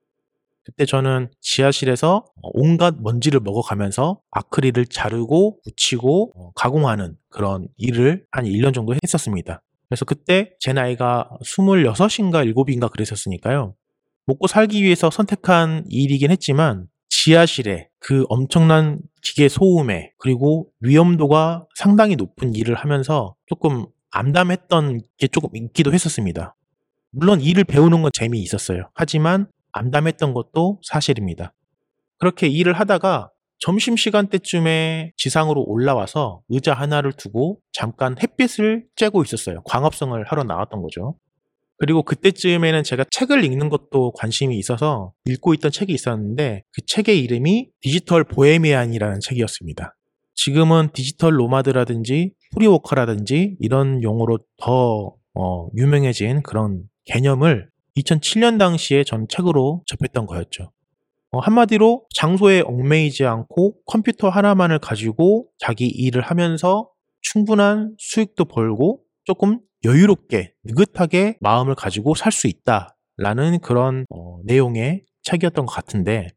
그때 0.64 0.86
저는 0.86 1.30
지하실에서 1.42 2.24
온갖 2.40 2.94
먼지를 2.98 3.40
먹어가면서 3.40 4.22
아크릴을 4.30 4.86
자르고 4.86 5.60
붙이고 5.64 6.32
어, 6.34 6.52
가공하는 6.52 7.18
그런 7.28 7.68
일을 7.76 8.24
한 8.30 8.46
1년 8.46 8.72
정도 8.72 8.94
했었습니다. 8.94 9.62
그래서 9.90 10.06
그때 10.06 10.54
제 10.60 10.72
나이가 10.72 11.28
26인가 11.42 12.50
7인가 12.54 12.90
그랬었으니까요. 12.90 13.74
먹고 14.24 14.46
살기 14.46 14.82
위해서 14.82 15.10
선택한 15.10 15.84
일이긴 15.90 16.30
했지만 16.30 16.86
지하실에 17.26 17.88
그 17.98 18.24
엄청난 18.28 19.00
기계 19.20 19.48
소음에 19.48 20.12
그리고 20.16 20.68
위험도가 20.78 21.66
상당히 21.74 22.14
높은 22.14 22.54
일을 22.54 22.76
하면서 22.76 23.34
조금 23.46 23.86
암담했던 24.12 25.00
게 25.18 25.26
조금 25.26 25.50
있기도 25.56 25.92
했었습니다. 25.92 26.54
물론 27.10 27.40
일을 27.40 27.64
배우는 27.64 28.02
건 28.02 28.12
재미있었어요. 28.14 28.90
하지만 28.94 29.48
암담했던 29.72 30.34
것도 30.34 30.80
사실입니다. 30.84 31.52
그렇게 32.18 32.46
일을 32.46 32.74
하다가 32.74 33.32
점심시간 33.58 34.28
때쯤에 34.28 35.10
지상으로 35.16 35.64
올라와서 35.66 36.42
의자 36.48 36.74
하나를 36.74 37.12
두고 37.12 37.58
잠깐 37.72 38.14
햇빛을 38.22 38.86
쬐고 38.94 39.24
있었어요. 39.24 39.62
광합성을 39.64 40.22
하러 40.22 40.44
나왔던 40.44 40.80
거죠. 40.80 41.16
그리고 41.78 42.02
그때쯤에는 42.02 42.82
제가 42.82 43.04
책을 43.10 43.44
읽는 43.44 43.68
것도 43.68 44.12
관심이 44.12 44.58
있어서 44.58 45.12
읽고 45.26 45.54
있던 45.54 45.70
책이 45.70 45.92
있었는데 45.92 46.62
그 46.72 46.82
책의 46.86 47.20
이름이 47.20 47.68
디지털 47.80 48.24
보헤미안이라는 48.24 49.20
책이었습니다. 49.20 49.94
지금은 50.34 50.90
디지털 50.92 51.38
nomad라든지 51.38 52.32
free 52.54 52.77
worker라든지 52.77 53.56
이런 53.60 54.02
용어로 54.02 54.38
더 54.58 55.14
어, 55.34 55.68
유명해진 55.76 56.42
그런 56.42 56.84
개념을 57.04 57.68
2007년 57.98 58.58
당시에 58.58 59.04
전 59.04 59.26
책으로 59.28 59.82
접했던 59.86 60.26
거였죠. 60.26 60.72
어, 61.32 61.38
한마디로 61.38 62.06
장소에 62.14 62.60
얽매이지 62.60 63.24
않고 63.24 63.76
컴퓨터 63.84 64.28
하나만을 64.28 64.78
가지고 64.78 65.48
자기 65.58 65.86
일을 65.86 66.22
하면서 66.22 66.88
충분한 67.20 67.94
수익도 67.98 68.46
벌고 68.46 69.00
조금 69.24 69.60
여유롭게 69.84 70.54
느긋하게 70.64 71.38
마음을 71.40 71.74
가지고 71.74 72.14
살 72.14 72.32
수 72.32 72.46
있다라는 72.48 73.60
그런 73.60 74.04
어, 74.10 74.40
내용의 74.44 75.04
책이었던 75.22 75.66
것 75.66 75.72
같은데 75.72 76.28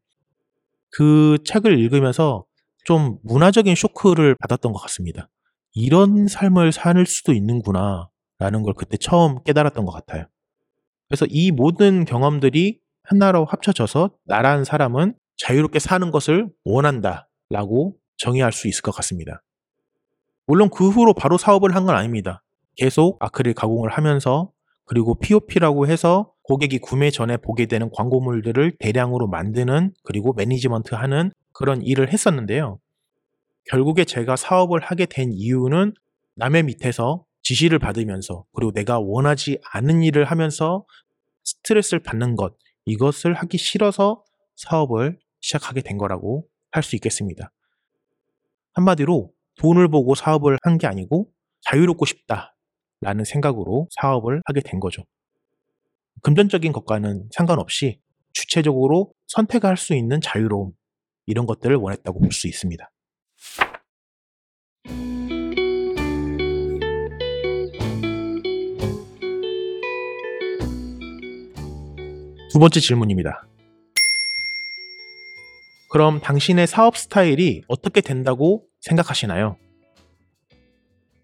그 0.90 1.38
책을 1.44 1.78
읽으면서 1.78 2.44
좀 2.84 3.18
문화적인 3.22 3.74
쇼크를 3.74 4.34
받았던 4.40 4.72
것 4.72 4.80
같습니다. 4.80 5.28
이런 5.72 6.26
삶을 6.26 6.72
살 6.72 7.04
수도 7.06 7.32
있는구나 7.32 8.08
라는 8.38 8.62
걸 8.62 8.74
그때 8.74 8.96
처음 8.96 9.42
깨달았던 9.44 9.84
것 9.84 9.92
같아요. 9.92 10.26
그래서 11.08 11.26
이 11.28 11.50
모든 11.52 12.04
경험들이 12.04 12.80
하나로 13.04 13.44
합쳐져서 13.44 14.10
나란 14.24 14.64
사람은 14.64 15.14
자유롭게 15.36 15.78
사는 15.78 16.10
것을 16.10 16.48
원한다 16.64 17.28
라고 17.50 17.96
정의할 18.16 18.52
수 18.52 18.68
있을 18.68 18.82
것 18.82 18.92
같습니다. 18.92 19.42
물론 20.46 20.68
그 20.70 20.88
후로 20.88 21.14
바로 21.14 21.38
사업을 21.38 21.74
한 21.74 21.86
건 21.86 21.96
아닙니다. 21.96 22.42
계속 22.80 23.18
아크릴 23.20 23.52
가공을 23.52 23.90
하면서 23.90 24.50
그리고 24.86 25.14
POP라고 25.18 25.86
해서 25.86 26.32
고객이 26.44 26.78
구매 26.78 27.10
전에 27.10 27.36
보게 27.36 27.66
되는 27.66 27.90
광고물들을 27.90 28.78
대량으로 28.78 29.28
만드는 29.28 29.92
그리고 30.02 30.32
매니지먼트 30.32 30.94
하는 30.94 31.30
그런 31.52 31.82
일을 31.82 32.10
했었는데요. 32.10 32.80
결국에 33.66 34.06
제가 34.06 34.36
사업을 34.36 34.80
하게 34.80 35.04
된 35.04 35.30
이유는 35.30 35.92
남의 36.36 36.62
밑에서 36.62 37.26
지시를 37.42 37.78
받으면서 37.78 38.46
그리고 38.54 38.72
내가 38.72 38.98
원하지 38.98 39.60
않은 39.72 40.02
일을 40.02 40.24
하면서 40.24 40.86
스트레스를 41.44 42.02
받는 42.02 42.34
것 42.34 42.54
이것을 42.86 43.34
하기 43.34 43.58
싫어서 43.58 44.24
사업을 44.56 45.18
시작하게 45.40 45.82
된 45.82 45.98
거라고 45.98 46.46
할 46.72 46.82
수 46.82 46.96
있겠습니다. 46.96 47.52
한마디로 48.72 49.30
돈을 49.56 49.88
보고 49.88 50.14
사업을 50.14 50.56
한 50.62 50.78
게 50.78 50.86
아니고 50.86 51.30
자유롭고 51.60 52.06
싶다 52.06 52.49
라는 53.00 53.24
생각으로 53.24 53.88
사업을 54.00 54.42
하게 54.44 54.60
된 54.60 54.78
거죠. 54.80 55.02
금전적인 56.22 56.72
것과는 56.72 57.28
상관없이 57.32 58.00
주체적으로 58.32 59.12
선택할 59.26 59.76
수 59.76 59.94
있는 59.94 60.20
자유로움, 60.20 60.72
이런 61.26 61.46
것들을 61.46 61.76
원했다고 61.76 62.20
볼 62.20 62.30
수 62.32 62.46
있습니다. 62.46 62.90
두 72.52 72.58
번째 72.58 72.80
질문입니다. 72.80 73.46
그럼 75.92 76.20
당신의 76.20 76.66
사업 76.66 76.96
스타일이 76.96 77.62
어떻게 77.68 78.00
된다고 78.00 78.64
생각하시나요? 78.80 79.56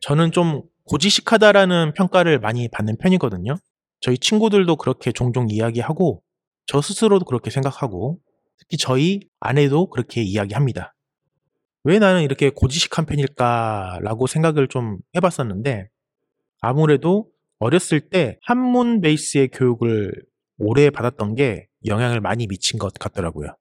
저는 0.01 0.31
좀 0.31 0.63
고지식하다라는 0.87 1.95
평가를 1.95 2.39
많이 2.39 2.69
받는 2.69 2.97
편이거든요. 2.99 3.57
저희 4.01 4.19
친구들도 4.19 4.77
그렇게 4.77 5.13
종종 5.13 5.49
이야기하고 5.51 6.23
저 6.67 6.81
스스로도 6.81 7.25
그렇게 7.25 7.51
생각하고 7.51 8.19
특히 8.59 8.77
저희 8.77 9.21
아내도 9.41 9.89
그렇게 9.91 10.23
이야기합니다. 10.23 10.95
왜 11.85 11.99
나는 11.99 12.23
이렇게 12.23 12.51
고지식한 12.51 13.07
편일까라고 13.07 14.27
생각을 14.27 14.69
좀 14.69 14.99
해봤었는데 15.15 15.89
아무래도 16.61 17.31
어렸을 17.59 18.09
때 18.09 18.39
한문 18.43 19.01
베이스의 19.01 19.49
교육을 19.49 20.13
오래 20.59 20.91
받았던 20.91 21.35
게 21.35 21.69
영향을 21.87 22.21
많이 22.21 22.47
미친 22.47 22.79
것 22.79 22.93
같더라고요. 22.95 23.57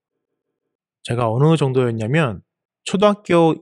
제가 1.03 1.29
어느 1.29 1.55
정도였냐면 1.55 2.41
초등학교 2.83 3.55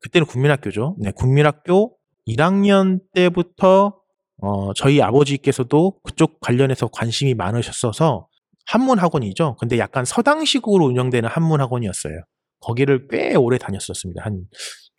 그때는 0.00 0.26
국민학교죠. 0.26 0.96
네, 0.98 1.12
국민학교 1.12 1.96
1학년 2.26 3.00
때부터 3.12 4.00
어, 4.42 4.72
저희 4.74 5.02
아버지께서도 5.02 6.00
그쪽 6.02 6.40
관련해서 6.40 6.88
관심이 6.88 7.34
많으셨어서 7.34 8.28
한문 8.66 8.98
학원이죠. 8.98 9.56
근데 9.58 9.78
약간 9.78 10.04
서당식으로 10.04 10.86
운영되는 10.86 11.28
한문 11.28 11.60
학원이었어요. 11.60 12.22
거기를 12.60 13.08
꽤 13.08 13.34
오래 13.34 13.58
다녔었습니다. 13.58 14.22
한 14.24 14.44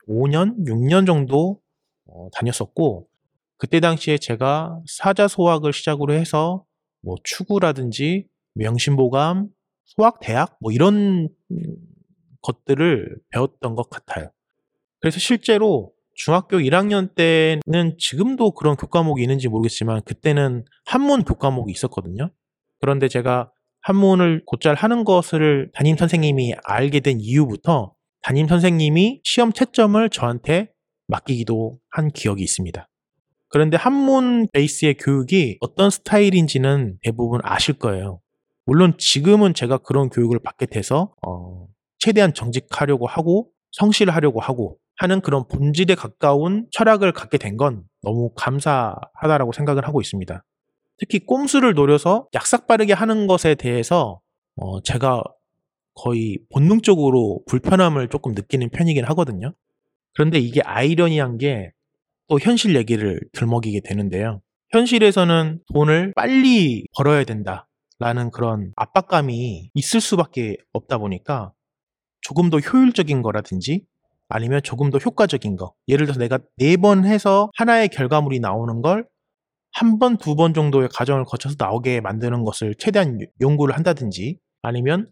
5년, 0.07 0.65
6년 0.67 1.05
정도 1.05 1.59
어, 2.07 2.27
다녔었고 2.33 3.07
그때 3.57 3.79
당시에 3.79 4.17
제가 4.17 4.79
사자소학을 4.87 5.71
시작으로 5.71 6.13
해서 6.13 6.65
뭐 7.01 7.15
추구라든지 7.23 8.27
명심보감, 8.55 9.47
소학대학 9.85 10.57
뭐 10.59 10.71
이런 10.71 11.29
것들을 12.41 13.17
배웠던 13.29 13.75
것 13.75 13.89
같아요. 13.89 14.31
그래서 14.99 15.19
실제로 15.19 15.91
중학교 16.13 16.57
1학년 16.57 17.15
때는 17.15 17.95
지금도 17.97 18.51
그런 18.51 18.75
교과목이 18.75 19.21
있는지 19.21 19.47
모르겠지만 19.47 20.01
그때는 20.03 20.65
한문 20.85 21.23
교과목이 21.23 21.71
있었거든요. 21.71 22.31
그런데 22.79 23.07
제가 23.07 23.51
한문을 23.81 24.43
곧잘 24.45 24.75
하는 24.75 25.03
것을 25.03 25.71
담임 25.73 25.97
선생님이 25.97 26.53
알게 26.63 26.99
된 26.99 27.19
이후부터 27.19 27.93
담임 28.21 28.47
선생님이 28.47 29.21
시험 29.23 29.51
채점을 29.51 30.09
저한테 30.09 30.69
맡기기도 31.07 31.79
한 31.89 32.11
기억이 32.11 32.43
있습니다. 32.43 32.87
그런데 33.49 33.75
한문 33.75 34.47
베이스의 34.53 34.95
교육이 34.95 35.57
어떤 35.59 35.89
스타일인지는 35.89 36.99
대부분 37.01 37.41
아실 37.43 37.73
거예요. 37.73 38.21
물론 38.65 38.93
지금은 38.97 39.53
제가 39.53 39.79
그런 39.79 40.09
교육을 40.09 40.39
받게 40.39 40.67
돼서 40.67 41.13
어, 41.25 41.67
최대한 41.99 42.33
정직하려고 42.33 43.07
하고 43.07 43.49
성실하려고 43.71 44.39
하고 44.39 44.77
하는 45.01 45.21
그런 45.21 45.47
본질에 45.47 45.95
가까운 45.95 46.67
철학을 46.71 47.11
갖게 47.13 47.37
된 47.37 47.57
건 47.57 47.83
너무 48.01 48.31
감사하다라고 48.35 49.51
생각을 49.51 49.87
하고 49.87 50.01
있습니다. 50.01 50.43
특히 50.97 51.19
꼼수를 51.19 51.73
노려서 51.73 52.27
약삭 52.33 52.67
빠르게 52.67 52.93
하는 52.93 53.27
것에 53.27 53.55
대해서 53.55 54.21
어, 54.55 54.81
제가 54.81 55.23
거의 55.95 56.39
본능적으로 56.53 57.41
불편함을 57.47 58.07
조금 58.09 58.33
느끼는 58.33 58.69
편이긴 58.69 59.05
하거든요. 59.05 59.53
그런데 60.13 60.39
이게 60.39 60.61
아이러니한 60.61 61.37
게 61.37 61.71
또 62.31 62.39
현실 62.39 62.77
얘기를 62.77 63.19
들먹이게 63.33 63.81
되는데요. 63.81 64.41
현실에서는 64.71 65.59
돈을 65.73 66.13
빨리 66.15 66.85
벌어야 66.95 67.25
된다라는 67.25 68.31
그런 68.31 68.71
압박감이 68.77 69.71
있을 69.73 69.99
수밖에 69.99 70.55
없다 70.71 70.97
보니까 70.97 71.51
조금 72.21 72.49
더 72.49 72.59
효율적인 72.59 73.21
거라든지 73.21 73.83
아니면 74.31 74.61
조금 74.63 74.89
더 74.91 74.97
효과적인 74.97 75.55
거. 75.57 75.73
예를 75.87 76.05
들어서 76.05 76.19
내가 76.19 76.39
네 76.57 76.77
번 76.77 77.05
해서 77.05 77.49
하나의 77.57 77.89
결과물이 77.89 78.39
나오는 78.39 78.81
걸 78.81 79.05
한 79.73 79.99
번, 79.99 80.17
두 80.17 80.35
번 80.35 80.53
정도의 80.53 80.89
과정을 80.93 81.25
거쳐서 81.25 81.55
나오게 81.57 82.01
만드는 82.01 82.43
것을 82.43 82.75
최대한 82.77 83.19
연구를 83.41 83.75
한다든지 83.75 84.37
아니면 84.61 85.09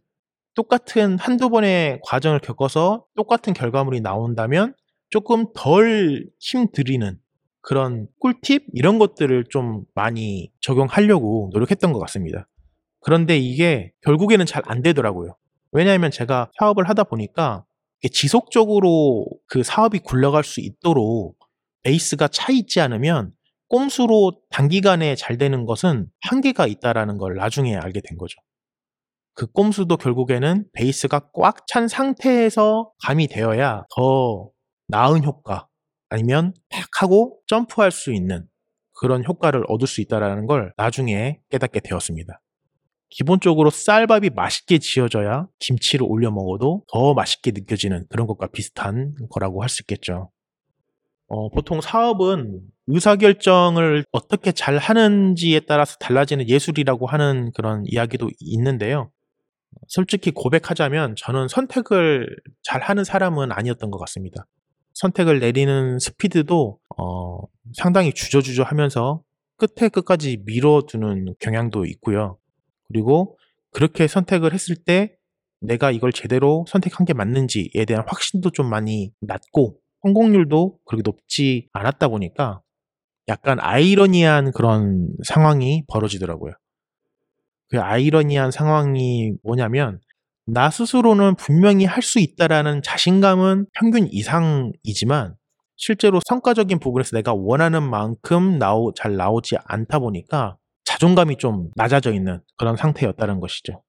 똑같은 0.55 1.17
한두 1.19 1.49
번의 1.49 2.01
과정을 2.03 2.39
겪어서 2.39 3.05
똑같은 3.15 3.53
결과물이 3.53 4.01
나온다면 4.01 4.73
조금 5.09 5.45
덜 5.55 6.25
힘들이는 6.39 7.17
그런 7.61 8.07
꿀팁 8.19 8.65
이런 8.73 8.99
것들을 8.99 9.45
좀 9.49 9.83
많이 9.95 10.51
적용하려고 10.61 11.49
노력했던 11.53 11.93
것 11.93 11.99
같습니다. 11.99 12.47
그런데 13.01 13.37
이게 13.37 13.91
결국에는 14.01 14.45
잘 14.45 14.63
안 14.65 14.81
되더라고요. 14.81 15.35
왜냐하면 15.71 16.11
제가 16.11 16.51
사업을 16.59 16.89
하다 16.89 17.05
보니까 17.05 17.63
지속적으로 18.07 19.25
그 19.47 19.63
사업이 19.63 19.99
굴러갈 19.99 20.43
수 20.43 20.61
있도록 20.61 21.37
베이스가 21.83 22.27
차 22.29 22.51
있지 22.51 22.79
않으면 22.81 23.31
꼼수로 23.67 24.41
단기간에 24.49 25.15
잘 25.15 25.37
되는 25.37 25.65
것은 25.65 26.07
한계가 26.21 26.65
있다라는 26.67 27.17
걸 27.17 27.35
나중에 27.35 27.75
알게 27.75 28.01
된 28.01 28.17
거죠. 28.17 28.39
그 29.35 29.47
꼼수도 29.47 29.97
결국에는 29.97 30.65
베이스가 30.73 31.31
꽉 31.33 31.65
찬 31.67 31.87
상태에서 31.87 32.91
감이 33.03 33.27
되어야 33.27 33.83
더 33.95 34.49
나은 34.87 35.23
효과 35.23 35.67
아니면 36.09 36.53
팍 36.69 37.03
하고 37.03 37.39
점프할 37.47 37.91
수 37.91 38.11
있는 38.13 38.47
그런 38.99 39.23
효과를 39.25 39.63
얻을 39.67 39.87
수 39.87 40.01
있다라는 40.01 40.47
걸 40.47 40.73
나중에 40.77 41.39
깨닫게 41.49 41.79
되었습니다. 41.81 42.41
기본적으로 43.09 43.69
쌀밥이 43.69 44.29
맛있게 44.31 44.77
지어져야 44.79 45.47
김치를 45.59 46.05
올려 46.07 46.31
먹어도 46.31 46.83
더 46.91 47.13
맛있게 47.13 47.51
느껴지는 47.51 48.05
그런 48.09 48.27
것과 48.27 48.47
비슷한 48.47 49.15
거라고 49.29 49.61
할 49.61 49.69
수 49.69 49.83
있겠죠. 49.83 50.31
어, 51.27 51.49
보통 51.49 51.79
사업은 51.79 52.61
의사결정을 52.87 54.03
어떻게 54.11 54.51
잘 54.51 54.77
하는지에 54.79 55.61
따라서 55.61 55.95
달라지는 55.99 56.49
예술이라고 56.49 57.05
하는 57.05 57.51
그런 57.53 57.83
이야기도 57.85 58.29
있는데요. 58.39 59.11
솔직히 59.87 60.31
고백하자면 60.31 61.15
저는 61.15 61.47
선택을 61.47 62.35
잘 62.63 62.81
하는 62.81 63.03
사람은 63.03 63.51
아니었던 63.51 63.91
것 63.91 63.99
같습니다. 63.99 64.47
선택을 64.95 65.39
내리는 65.39 65.99
스피드도 65.99 66.79
어, 66.97 67.39
상당히 67.73 68.11
주저주저 68.11 68.63
하면서 68.63 69.21
끝에 69.57 69.89
끝까지 69.89 70.41
밀어두는 70.45 71.35
경향도 71.39 71.85
있고요. 71.85 72.38
그리고 72.89 73.37
그렇게 73.71 74.07
선택을 74.07 74.53
했을 74.53 74.75
때 74.75 75.15
내가 75.61 75.91
이걸 75.91 76.11
제대로 76.11 76.65
선택한 76.67 77.05
게 77.05 77.13
맞는지에 77.13 77.85
대한 77.87 78.03
확신도 78.07 78.51
좀 78.51 78.69
많이 78.69 79.11
낮고 79.21 79.77
성공률도 80.03 80.79
그렇게 80.85 81.01
높지 81.03 81.67
않았다 81.73 82.07
보니까 82.07 82.61
약간 83.27 83.59
아이러니한 83.59 84.51
그런 84.53 85.09
상황이 85.23 85.83
벌어지더라고요. 85.87 86.53
그 87.69 87.79
아이러니한 87.79 88.51
상황이 88.51 89.33
뭐냐면 89.43 89.99
나 90.47 90.71
스스로는 90.71 91.35
분명히 91.35 91.85
할 91.85 92.01
수 92.01 92.19
있다라는 92.19 92.81
자신감은 92.81 93.67
평균 93.73 94.07
이상이지만 94.11 95.35
실제로 95.75 96.19
성과적인 96.27 96.79
부분에서 96.79 97.15
내가 97.15 97.33
원하는 97.33 97.83
만큼 97.83 98.57
나오, 98.57 98.93
잘 98.93 99.15
나오지 99.15 99.57
않다 99.65 99.99
보니까 99.99 100.57
자존감이 100.89 101.37
좀 101.37 101.69
낮아져 101.75 102.11
있는 102.13 102.41
그런 102.57 102.75
상태였다는 102.75 103.39
것이죠. 103.39 103.83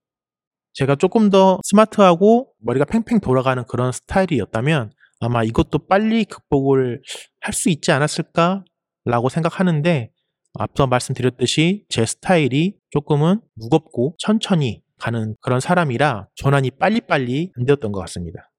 제가 0.75 0.97
조금 0.97 1.31
더 1.31 1.59
스마트하고 1.65 2.53
머리가 2.59 2.85
팽팽 2.85 3.21
돌아가는 3.21 3.65
그런 3.65 3.91
스타일이었다면 3.91 4.93
아마 5.21 5.43
이것도 5.43 5.87
빨리 5.89 6.25
극복을 6.27 7.01
할 7.41 7.55
수 7.55 7.71
있지 7.71 7.91
않았을까라고 7.91 9.31
생각하는데 9.31 10.11
앞서 10.59 10.87
말씀드렸듯이 10.87 11.87
제 11.89 12.05
스타일이 12.05 12.77
조금은 12.91 13.41
무겁고 13.55 14.15
천천히 14.19 14.83
가는 14.99 15.35
그런 15.41 15.59
사람이라 15.59 16.29
전환이 16.35 16.71
빨리빨리 16.71 17.53
안 17.57 17.65
되었던 17.65 17.93
것 17.93 18.01
같습니다. 18.01 18.50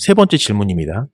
세 0.00 0.14
번째 0.14 0.38
질문입니다. 0.38 1.08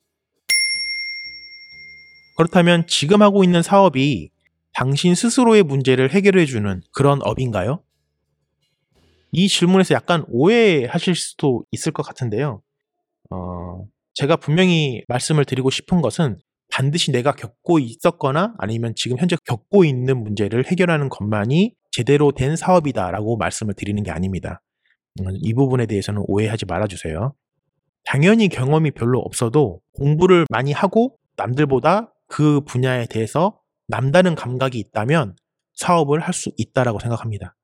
그렇다면 2.37 2.87
지금 2.87 3.21
하고 3.21 3.43
있는 3.43 3.61
사업이 3.61 4.31
당신 4.73 5.17
스스로의 5.17 5.65
문제를 5.65 6.11
해결해주는 6.11 6.83
그런 6.93 7.19
업인가요? 7.23 7.83
이 9.33 9.49
질문에서 9.49 9.95
약간 9.95 10.25
오해하실 10.29 11.17
수도 11.17 11.65
있을 11.73 11.91
것 11.91 12.05
같은데요. 12.05 12.63
어, 13.31 13.87
제가 14.15 14.37
분명히 14.37 15.03
말씀을 15.09 15.45
드리고 15.45 15.71
싶은 15.71 16.01
것은 16.01 16.39
반드시 16.71 17.11
내가 17.11 17.33
겪고 17.33 17.81
있었거나 17.81 18.55
아니면 18.59 18.93
지금 18.95 19.19
현재 19.19 19.37
겪고 19.47 19.85
있는 19.85 20.23
문제를 20.23 20.65
해결하는 20.67 21.09
것만이 21.09 21.75
제대로 21.91 22.31
된 22.31 22.55
사업이다라고 22.55 23.37
말씀을 23.37 23.75
드리는 23.75 24.01
게 24.05 24.13
아닙니다. 24.13 24.63
음, 25.21 25.33
이 25.41 25.55
부분에 25.55 25.87
대해서는 25.87 26.23
오해하지 26.27 26.67
말아주세요. 26.67 27.35
당연히 28.07 28.49
경험이 28.49 28.93
별로 28.93 29.19
없어도 29.19 29.81
공부를 29.93 30.47
많이 30.49 30.73
하고 30.73 31.19
남들보다 31.37 32.13
그 32.29 32.61
분야에 32.63 33.07
대해서 33.07 33.61
남다른 33.89 34.35
감각이 34.35 34.79
있다면 34.79 35.37
사업을 35.75 36.21
할 36.21 36.33
수 36.33 36.51
있다라고 36.57 36.99
생각합니다. 37.01 37.55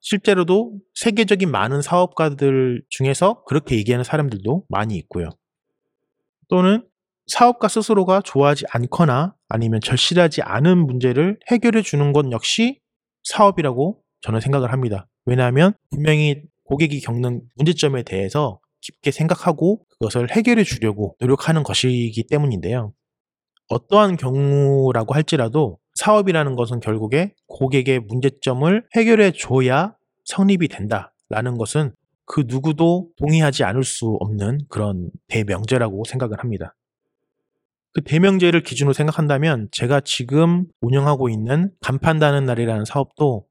실제로도 0.00 0.78
세계적인 0.94 1.50
많은 1.50 1.80
사업가들 1.80 2.82
중에서 2.90 3.42
그렇게 3.44 3.76
얘기하는 3.76 4.04
사람들도 4.04 4.66
많이 4.68 4.96
있고요. 4.96 5.30
또는 6.48 6.86
사업가 7.26 7.68
스스로가 7.68 8.20
좋아하지 8.20 8.66
않거나 8.70 9.34
아니면 9.48 9.80
절실하지 9.80 10.42
않은 10.42 10.86
문제를 10.86 11.38
해결해 11.50 11.80
주는 11.80 12.12
것 12.12 12.30
역시 12.32 12.80
사업이라고 13.22 14.02
저는 14.20 14.40
생각을 14.40 14.72
합니다. 14.72 15.06
왜냐하면 15.24 15.72
분명히 15.90 16.42
고객이 16.64 17.00
겪는 17.00 17.42
문제점에 17.54 18.02
대해서 18.02 18.60
깊게 18.84 19.10
생각하고 19.10 19.84
그것을 19.88 20.30
해결해 20.30 20.62
주려고 20.62 21.16
노력하는 21.18 21.62
것이기 21.62 22.26
때문인데요. 22.28 22.92
어떠한 23.68 24.16
경우라고 24.18 25.14
할지라도 25.14 25.78
사업이라는 25.94 26.54
것은 26.54 26.80
결국에 26.80 27.34
고객의 27.46 28.00
문제점을 28.00 28.86
해결해 28.94 29.32
줘야 29.32 29.94
성립이 30.24 30.68
된다라는 30.68 31.56
것은 31.58 31.94
그 32.26 32.44
누구도 32.46 33.08
동의하지 33.16 33.64
않을 33.64 33.84
수 33.84 34.16
없는 34.20 34.60
그런 34.68 35.10
대명제라고 35.28 36.04
생각을 36.04 36.38
합니다. 36.40 36.74
그 37.92 38.02
대명제를 38.02 38.62
기준으로 38.62 38.92
생각한다면 38.92 39.68
제가 39.70 40.00
지금 40.00 40.66
운영하고 40.80 41.28
있는 41.28 41.70
간판다는 41.80 42.44
날이라는 42.44 42.84
사업도 42.84 43.46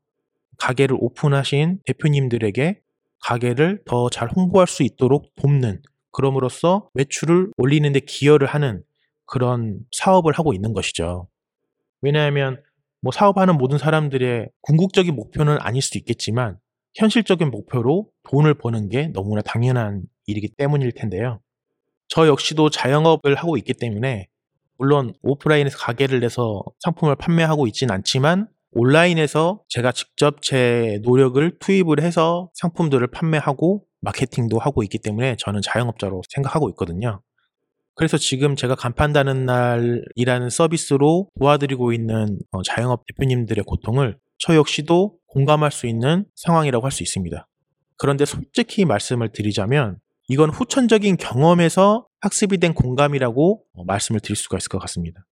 가게를 0.58 0.98
오픈하신 1.00 1.80
대표님들에게 1.86 2.82
가게를 3.24 3.84
더 3.86 4.10
잘 4.10 4.30
홍보할 4.30 4.68
수 4.68 4.84
있도록 4.84 5.34
돕는 5.36 5.82
그럼으로써 6.12 6.90
매출을 6.94 7.52
올리는데 7.58 8.02
기여를 8.02 8.48
하는 8.48 8.84
그런 9.26 9.80
사업을 9.92 10.34
하고 10.34 10.54
있는 10.54 10.74
것이죠. 10.74 11.28
왜냐하면 12.02 12.62
뭐 13.02 13.12
사업하는 13.12 13.58
모든 13.58 13.78
사람들의 13.78 14.50
궁극적인 14.62 15.16
목표는 15.16 15.58
아닐 15.60 15.82
수도 15.82 15.98
있겠지만 16.00 16.58
현실적인 16.96 17.50
목표로 17.50 18.10
돈을 18.30 18.54
버는 18.56 18.90
게 18.90 19.08
너무나 19.08 19.42
당연한 19.42 20.04
일이기 20.28 20.50
때문일 20.56 20.92
텐데요. 20.92 21.40
저 22.08 22.28
역시도 22.28 22.70
자영업을 22.70 23.36
하고 23.36 23.58
있기 23.58 23.74
때문에 23.74 24.28
물론 24.78 25.14
오프라인에서 25.24 25.78
가게를 25.78 26.20
내서 26.20 26.62
상품을 26.80 27.16
판매하고 27.16 27.68
있진 27.68 27.90
않지만 27.90 28.48
온라인에서 28.76 29.62
제가 29.70 29.92
직접 29.92 30.42
제 30.42 31.00
노력을 31.04 31.58
투입을 31.60 32.02
해서 32.02 32.50
상품들을 32.56 33.06
판매하고 33.08 33.84
마케팅도 34.02 34.60
하고 34.60 34.84
있기 34.84 35.00
때문에 35.00 35.36
저는 35.40 35.62
자영업자로 35.64 36.22
생각하고 36.30 36.70
있거든요. 36.72 37.22
그래서 37.96 38.18
지금 38.18 38.56
제가 38.56 38.76
간판다는 38.76 39.46
날이라는 39.46 40.50
서비스로 40.50 41.30
도와드리고 41.40 41.94
있는 41.94 42.40
어, 42.52 42.64
자영업 42.64 43.04
대표님들의 43.08 43.64
고통을 43.66 44.18
저 44.40 44.56
역시도 44.56 45.18
공감할 45.28 45.72
수 45.72 45.88
있는 45.88 46.26
상황이라고 46.36 46.86
할 46.86 46.92
수 46.92 47.04
있습니다. 47.04 47.48
그런데 47.98 48.26
솔직히 48.26 48.86
말씀을 48.86 49.30
드리자면 49.32 50.00
이건 50.28 50.50
후천적인 50.50 51.18
경험에서 51.18 52.08
학습이 52.22 52.58
된 52.58 52.74
공감이라고 52.74 53.64
어, 53.74 53.84
말씀을 53.86 54.20
드릴 54.20 54.36
수가 54.36 54.58
있을 54.58 54.70
것 54.70 54.80
같습니다. 54.80 55.26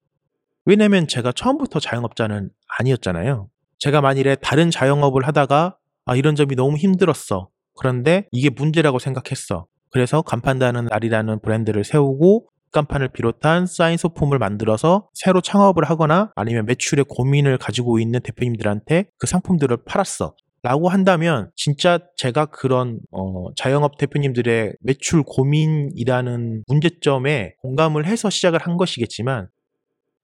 왜냐면 0.64 1.06
제가 1.08 1.32
처음부터 1.32 1.80
자영업자는 1.80 2.50
아니었잖아요. 2.78 3.48
제가 3.78 4.00
만일에 4.00 4.36
다른 4.36 4.70
자영업을 4.70 5.26
하다가 5.26 5.76
아, 6.04 6.16
이런 6.16 6.34
점이 6.34 6.54
너무 6.54 6.76
힘들었어. 6.76 7.48
그런데 7.78 8.26
이게 8.32 8.50
문제라고 8.50 8.98
생각했어. 8.98 9.66
그래서 9.90 10.22
간판다는 10.22 10.86
날이라는 10.86 11.40
브랜드를 11.40 11.84
세우고 11.84 12.48
간판을 12.72 13.08
비롯한 13.08 13.66
사인 13.66 13.96
소품을 13.96 14.38
만들어서 14.38 15.08
새로 15.14 15.40
창업을 15.40 15.84
하거나 15.84 16.30
아니면 16.36 16.66
매출의 16.66 17.06
고민을 17.08 17.58
가지고 17.58 17.98
있는 17.98 18.20
대표님들한테 18.20 19.06
그 19.18 19.26
상품들을 19.26 19.84
팔았어. 19.84 20.34
라고 20.62 20.90
한다면 20.90 21.50
진짜 21.56 22.00
제가 22.16 22.46
그런 22.46 23.00
어, 23.12 23.46
자영업 23.56 23.96
대표님들의 23.96 24.74
매출 24.82 25.22
고민이라는 25.26 26.64
문제점에 26.66 27.54
공감을 27.62 28.04
해서 28.04 28.28
시작을 28.28 28.60
한 28.60 28.76
것이겠지만 28.76 29.48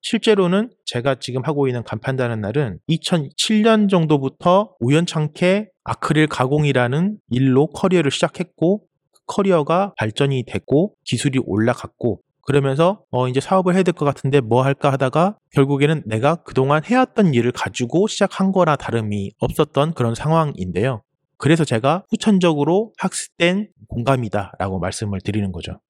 실제로는 0.09 0.71
제가 0.85 1.17
지금 1.17 1.43
하고 1.45 1.67
있는 1.67 1.83
간판다는 1.83 2.41
날은 2.41 2.79
2007년 2.89 3.89
정도부터 3.89 4.77
우연찮게 4.79 5.71
아크릴 5.83 6.29
가공이라는 6.29 7.19
일로 7.31 7.67
커리어를 7.67 8.13
시작했고 8.13 8.85
그 9.11 9.21
커리어가 9.27 9.95
발전이 9.99 10.45
됐고 10.47 10.95
기술이 11.05 11.41
올라갔고 11.45 12.21
그러면서 12.47 13.03
어 13.11 13.27
이제 13.27 13.41
사업을 13.41 13.75
해야 13.75 13.83
될 13.83 13.95
것 13.95 14.05
같은데 14.05 14.41
뭐 14.41 14.63
할까 14.63 14.93
하다가 14.93 15.39
결국에는 15.53 16.05
내가 16.07 16.37
그동안 16.37 16.85
해왔던 16.85 17.35
일을 17.35 17.51
가지고 17.51 18.07
시작한 18.07 18.53
거나 18.53 18.77
다름이 18.77 19.33
없었던 19.41 19.95
그런 19.95 20.15
상황인데요. 20.15 21.03
그래서 21.37 21.65
제가 21.65 22.05
후천적으로 22.11 22.93
학습된 22.99 23.71
공감이다라고 23.89 24.79
말씀을 24.79 25.21
드리는 25.21 25.51
거죠. 25.51 25.81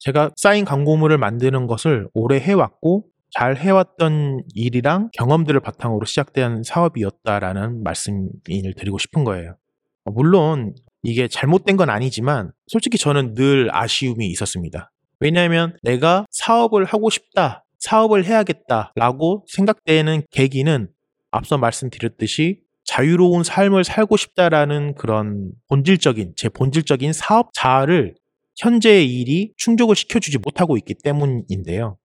제가 0.00 0.32
쌓인 0.36 0.66
광고물을 0.66 1.16
만드는 1.16 1.66
것을 1.66 2.08
오래 2.12 2.38
해왔고 2.38 3.06
잘 3.36 3.56
해왔던 3.56 4.44
일이랑 4.54 5.10
경험들을 5.12 5.58
바탕으로 5.60 6.04
시작된 6.04 6.62
사업이었다라는 6.62 7.82
말씀을 7.82 8.28
드리고 8.76 8.98
싶은 8.98 9.24
거예요. 9.24 9.56
어, 10.04 10.12
물론 10.12 10.74
이게 11.02 11.26
잘못된 11.26 11.76
건 11.76 11.90
아니지만 11.90 12.52
솔직히 12.68 12.96
저는 12.96 13.34
늘 13.34 13.74
아쉬움이 13.74 14.28
있었습니다. 14.28 14.92
왜냐하면 15.18 15.76
내가 15.82 16.26
사업을 16.30 16.84
하고 16.84 17.10
싶다, 17.10 17.64
사업을 17.78 18.24
해야겠다라고 18.24 19.44
생각되는 19.48 20.22
계기는 20.30 20.88
앞서 21.32 21.58
말씀드렸듯이 21.58 22.60
자유로운 22.84 23.42
삶을 23.42 23.82
살고 23.82 24.16
싶다라는 24.16 24.94
그런 24.94 25.50
본질적인, 25.68 26.34
제 26.36 26.48
본질적인 26.48 27.12
사업 27.12 27.52
자아를 27.52 28.14
현재의 28.58 29.12
일이 29.12 29.52
충족을 29.56 29.96
시켜주지 29.96 30.38
못하고 30.38 30.76
있기 30.76 30.94
때문인데요. 31.02 31.96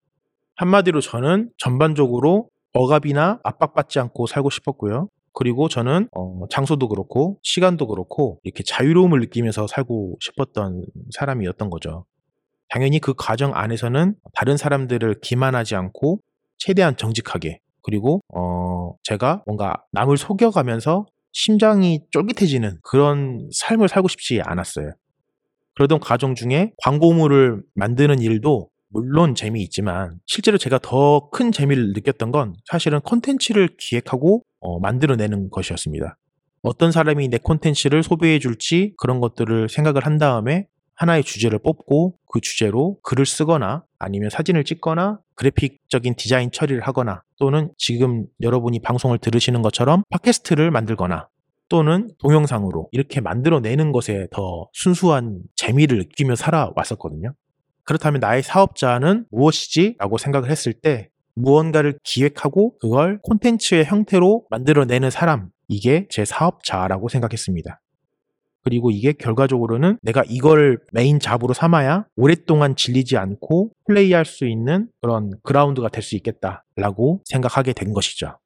한마디로 0.60 1.00
저는 1.00 1.52
전반적으로 1.58 2.50
억압이나 2.74 3.40
압박받지 3.46 3.98
않고 4.00 4.28
살고 4.28 4.50
싶었고요. 4.50 5.08
그리고 5.34 5.70
저는 5.70 6.10
어, 6.14 6.48
장소도 6.50 6.90
그렇고 6.90 7.40
시간도 7.44 7.88
그렇고 7.88 8.42
이렇게 8.44 8.64
자유로움을 8.64 9.22
느끼면서 9.22 9.68
살고 9.68 10.18
싶었던 10.20 10.84
사람이었던 11.12 11.70
거죠. 11.70 12.06
당연히 12.68 13.00
그 13.00 13.14
과정 13.18 13.56
안에서는 13.56 14.16
다른 14.34 14.58
사람들을 14.58 15.22
기만하지 15.22 15.76
않고 15.76 16.20
최대한 16.58 16.98
정직하게 16.98 17.62
그리고 17.82 18.20
어, 18.36 18.96
제가 19.04 19.44
뭔가 19.46 19.82
남을 19.94 20.18
속여가면서 20.18 21.06
심장이 21.32 22.02
쫄깃해지는 22.12 22.80
그런 22.84 23.48
삶을 23.54 23.88
살고 23.88 24.10
싶지 24.10 24.42
않았어요. 24.44 24.92
그러던 25.76 26.02
과정 26.02 26.36
중에 26.36 26.74
광고물을 26.84 27.64
만드는 27.76 28.20
일도 28.20 28.69
물론 28.90 29.36
재미있지만 29.36 30.20
실제로 30.26 30.58
제가 30.58 30.80
더 30.80 31.30
큰 31.32 31.52
재미를 31.52 31.94
느꼈던 31.94 32.32
건 32.32 32.56
사실은 32.66 33.00
콘텐츠를 33.02 33.70
기획하고 33.78 34.44
어, 34.60 34.80
만들어내는 34.80 35.50
것이었습니다. 35.52 36.18
어떤 36.62 36.92
사람이 36.92 37.30
내 37.30 37.38
콘텐츠를 37.38 38.04
소비해 38.04 38.40
줄지 38.40 38.94
그런 38.98 39.20
것들을 39.22 39.70
생각을 39.70 40.06
한 40.06 40.18
다음에 40.18 40.68
하나의 40.96 41.24
주제를 41.24 41.60
뽑고 41.60 42.18
그 42.30 42.42
주제로 42.42 43.00
글을 43.04 43.26
쓰거나 43.26 43.86
아니면 44.00 44.30
사진을 44.30 44.66
찍거나 44.66 45.20
그래픽적인 45.36 46.16
디자인 46.16 46.52
처리를 46.52 46.82
하거나 46.82 47.24
또는 47.38 47.72
지금 47.78 48.26
여러분이 48.42 48.82
방송을 48.82 49.20
들으시는 49.20 49.62
것처럼 49.62 50.04
팟캐스트를 50.10 50.72
만들거나 50.72 51.30
또는 51.70 52.10
동영상으로 52.20 52.90
이렇게 52.92 53.22
만들어내는 53.22 53.94
것에 53.94 54.28
더 54.32 54.68
순수한 54.74 55.40
재미를 55.56 56.00
느끼며 56.00 56.36
살아왔었거든요. 56.36 57.34
그렇다면 57.90 58.20
나의 58.20 58.44
사업자는 58.44 59.26
무엇이지? 59.32 59.96
라고 59.98 60.20
생각을 60.20 60.52
했을 60.52 60.74
때 60.74 61.10
무언가를 61.34 61.98
기획하고 62.04 62.78
그걸 62.78 63.18
콘텐츠의 63.24 63.84
형태로 63.84 64.46
만들어내는 64.52 65.10
사람, 65.10 65.50
이게 65.68 66.06
제 66.12 66.24
사업자라고 66.24 67.10
생각했습니다. 67.10 67.82
그리고 68.64 68.92
이게 68.92 69.12
결과적으로는 69.14 69.98
내가 70.04 70.24
이걸 70.30 70.78
메인 70.92 71.20
잡으로 71.20 71.56
삼아야 71.56 72.06
오랫동안 72.16 72.76
질리지 72.76 73.18
않고 73.18 73.72
플레이할 73.88 74.24
수 74.24 74.46
있는 74.48 74.88
그런 75.02 75.32
그라운드가 75.42 75.90
될 75.90 76.04
수 76.04 76.16
있겠다라고 76.16 77.24
생각하게 77.26 77.74
된 77.74 77.94
것이죠. 77.94 78.38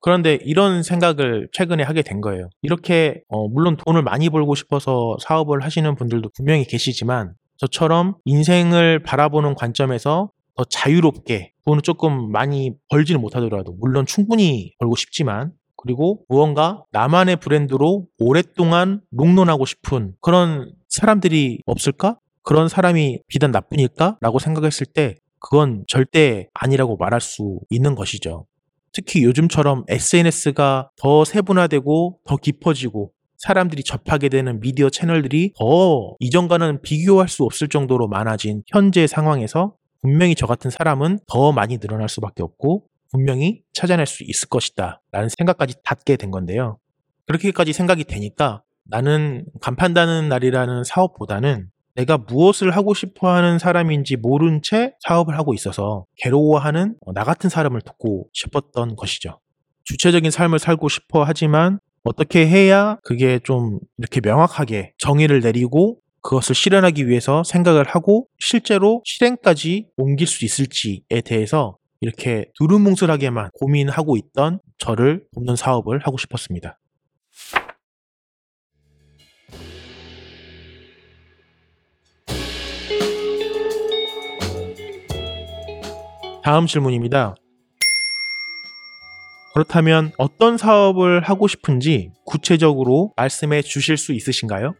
그런데 0.00 0.34
이런 0.42 0.82
생각을 0.82 1.48
최근에 1.52 1.82
하게 1.82 2.02
된 2.02 2.20
거예요. 2.20 2.50
이렇게 2.60 3.22
어, 3.28 3.48
물론 3.48 3.78
돈을 3.78 4.02
많이 4.02 4.28
벌고 4.28 4.54
싶어서 4.54 5.16
사업을 5.22 5.62
하시는 5.62 5.94
분들도 5.94 6.28
분명히 6.36 6.64
계시지만 6.64 7.36
저처럼 7.62 8.16
인생을 8.24 9.04
바라보는 9.04 9.54
관점에서 9.54 10.30
더 10.56 10.64
자유롭게 10.64 11.52
돈을 11.64 11.82
조금 11.82 12.32
많이 12.32 12.72
벌지는 12.88 13.20
못하더라도 13.20 13.72
물론 13.78 14.04
충분히 14.04 14.72
벌고 14.80 14.96
싶지만 14.96 15.52
그리고 15.76 16.24
무언가 16.28 16.82
나만의 16.90 17.36
브랜드로 17.36 18.06
오랫동안 18.18 19.00
롱런하고 19.12 19.64
싶은 19.64 20.14
그런 20.20 20.72
사람들이 20.88 21.60
없을까? 21.64 22.18
그런 22.42 22.68
사람이 22.68 23.20
비단 23.28 23.52
나뿐일까? 23.52 24.18
라고 24.20 24.40
생각했을 24.40 24.86
때 24.86 25.14
그건 25.38 25.84
절대 25.86 26.48
아니라고 26.54 26.96
말할 26.96 27.20
수 27.20 27.60
있는 27.70 27.94
것이죠. 27.94 28.46
특히 28.92 29.22
요즘처럼 29.22 29.84
SNS가 29.88 30.90
더 30.96 31.24
세분화되고 31.24 32.18
더 32.26 32.36
깊어지고 32.36 33.12
사람들이 33.42 33.82
접하게 33.82 34.28
되는 34.28 34.60
미디어 34.60 34.88
채널들이 34.88 35.54
더 35.58 36.14
이전과는 36.20 36.80
비교할 36.82 37.28
수 37.28 37.42
없을 37.42 37.68
정도로 37.68 38.06
많아진 38.06 38.62
현재 38.68 39.08
상황에서 39.08 39.74
분명히 40.00 40.36
저 40.36 40.46
같은 40.46 40.70
사람은 40.70 41.18
더 41.26 41.50
많이 41.50 41.78
늘어날 41.78 42.08
수밖에 42.08 42.42
없고 42.42 42.84
분명히 43.10 43.62
찾아낼 43.72 44.06
수 44.06 44.22
있을 44.22 44.48
것이다 44.48 45.02
라는 45.10 45.28
생각까지 45.28 45.74
닿게 45.82 46.16
된 46.16 46.30
건데요. 46.30 46.78
그렇게까지 47.26 47.72
생각이 47.72 48.04
되니까 48.04 48.62
나는 48.84 49.44
간판다는 49.60 50.28
날이라는 50.28 50.84
사업보다는 50.84 51.68
내가 51.94 52.18
무엇을 52.18 52.70
하고 52.70 52.94
싶어 52.94 53.28
하는 53.28 53.58
사람인지 53.58 54.16
모른 54.16 54.62
채 54.62 54.94
사업을 55.00 55.36
하고 55.36 55.52
있어서 55.52 56.06
괴로워하는 56.16 56.94
어, 57.04 57.12
나 57.12 57.24
같은 57.24 57.50
사람을 57.50 57.80
돕고 57.82 58.28
싶었던 58.32 58.94
것이죠. 58.96 59.40
주체적인 59.84 60.30
삶을 60.30 60.60
살고 60.60 60.88
싶어 60.88 61.24
하지만 61.24 61.80
어떻게 62.04 62.46
해야 62.46 62.96
그게 63.04 63.38
좀 63.38 63.78
이렇게 63.98 64.20
명확하게 64.20 64.92
정의를 64.98 65.40
내리고 65.40 65.98
그것을 66.22 66.54
실현하기 66.54 67.08
위해서 67.08 67.42
생각을 67.44 67.84
하고 67.84 68.26
실제로 68.38 69.02
실행까지 69.04 69.88
옮길 69.96 70.26
수 70.26 70.44
있을지에 70.44 71.20
대해서 71.24 71.76
이렇게 72.00 72.46
두루뭉술하게만 72.58 73.50
고민하고 73.54 74.16
있던 74.16 74.60
저를 74.78 75.24
돕는 75.34 75.56
사업을 75.56 76.00
하고 76.00 76.18
싶었습니다. 76.18 76.78
다음 86.42 86.66
질문입니다. 86.66 87.36
그렇다면 89.54 90.12
어떤 90.16 90.56
사업을 90.56 91.20
하고 91.20 91.46
싶은지 91.46 92.10
구체적으로 92.24 93.12
말씀해 93.16 93.62
주실 93.62 93.96
수 93.96 94.12
있으신가요? 94.12 94.74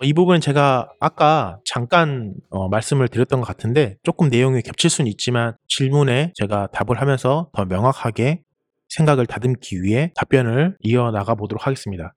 이 0.00 0.14
부분은 0.14 0.40
제가 0.40 0.90
아까 0.98 1.58
잠깐 1.64 2.34
어, 2.50 2.68
말씀을 2.68 3.08
드렸던 3.08 3.40
것 3.40 3.46
같은데 3.46 3.96
조금 4.02 4.30
내용이 4.30 4.62
겹칠 4.62 4.90
수는 4.90 5.08
있지만 5.12 5.54
질문에 5.68 6.32
제가 6.34 6.68
답을 6.72 7.00
하면서 7.00 7.50
더 7.52 7.64
명확하게 7.64 8.42
생각을 8.88 9.26
다듬기 9.26 9.82
위해 9.82 10.12
답변을 10.16 10.76
이어나가 10.80 11.34
보도록 11.34 11.66
하겠습니다. 11.66 12.14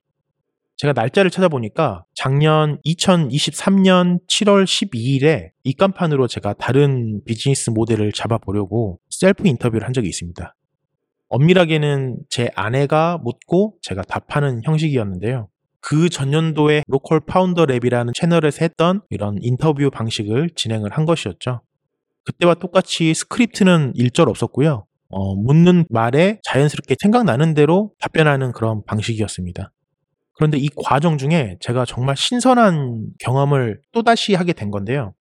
제가 0.78 0.92
날짜를 0.94 1.30
찾아보니까 1.30 2.04
작년 2.14 2.78
2023년 2.84 4.18
7월 4.26 4.64
12일에 4.64 5.50
입간판으로 5.64 6.26
제가 6.26 6.54
다른 6.54 7.22
비즈니스 7.24 7.70
모델을 7.70 8.12
잡아보려고 8.12 8.98
셀프 9.08 9.46
인터뷰를 9.46 9.86
한 9.86 9.94
적이 9.94 10.08
있습니다. 10.08 10.54
엄밀하게는 11.28 12.18
제 12.28 12.50
아내가 12.54 13.18
묻고 13.22 13.76
제가 13.82 14.02
답하는 14.02 14.60
형식이었는데요. 14.64 15.48
그 15.80 16.08
전년도에 16.08 16.82
로컬 16.88 17.20
파운더 17.20 17.66
랩이라는 17.66 18.12
채널에서 18.14 18.58
했던 18.62 19.02
이런 19.10 19.38
인터뷰 19.40 19.90
방식을 19.90 20.50
진행을 20.56 20.90
한 20.92 21.04
것이었죠. 21.04 21.62
그때와 22.24 22.54
똑같이 22.54 23.14
스크립트는 23.14 23.92
일절 23.94 24.28
없었고요. 24.28 24.84
어, 25.08 25.34
묻는 25.36 25.84
말에 25.88 26.40
자연스럽게 26.42 26.96
생각나는 27.00 27.54
대로 27.54 27.92
답변하는 28.00 28.52
그런 28.52 28.84
방식이었습니다. 28.84 29.70
그런데 30.34 30.58
이 30.58 30.68
과정 30.76 31.18
중에 31.18 31.56
제가 31.60 31.84
정말 31.84 32.16
신선한 32.16 33.06
경험을 33.20 33.80
또다시 33.92 34.34
하게 34.34 34.52
된 34.52 34.70
건데요. 34.70 35.14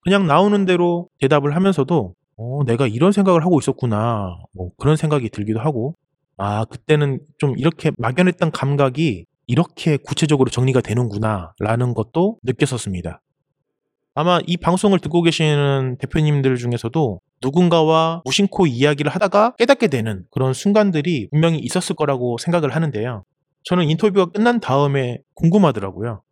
그냥 0.00 0.26
나오는 0.26 0.64
대로 0.64 1.08
대답을 1.20 1.54
하면서도 1.54 2.14
어, 2.42 2.64
내가 2.64 2.88
이런 2.88 3.12
생각을 3.12 3.44
하고 3.44 3.58
있었구나. 3.60 4.36
뭐 4.52 4.70
그런 4.76 4.96
생각이 4.96 5.28
들기도 5.30 5.60
하고 5.60 5.94
아, 6.36 6.64
그때는 6.64 7.20
좀 7.38 7.56
이렇게 7.56 7.92
막연했던 7.98 8.50
감각이 8.50 9.26
이렇게 9.46 9.96
구체적으로 9.96 10.50
정리가 10.50 10.80
되는구나 10.80 11.52
라는 11.60 11.94
것도 11.94 12.38
느꼈었습니다. 12.42 13.20
아마 14.14 14.40
이 14.46 14.56
방송을 14.56 14.98
듣고 14.98 15.22
계시는 15.22 15.96
대표님들 15.98 16.56
중에서도 16.56 17.20
누군가와 17.42 18.22
무심코 18.24 18.66
이야기를 18.66 19.10
하다가 19.10 19.54
깨닫게 19.56 19.86
되는 19.88 20.24
그런 20.30 20.52
순간들이 20.52 21.28
분명히 21.30 21.58
있었을 21.58 21.96
거라고 21.96 22.38
생각을 22.38 22.74
하는데요. 22.74 23.24
저는 23.64 23.88
인터뷰가 23.88 24.26
끝난 24.32 24.60
다음에 24.60 25.18
궁금하더라고요. 25.34 26.22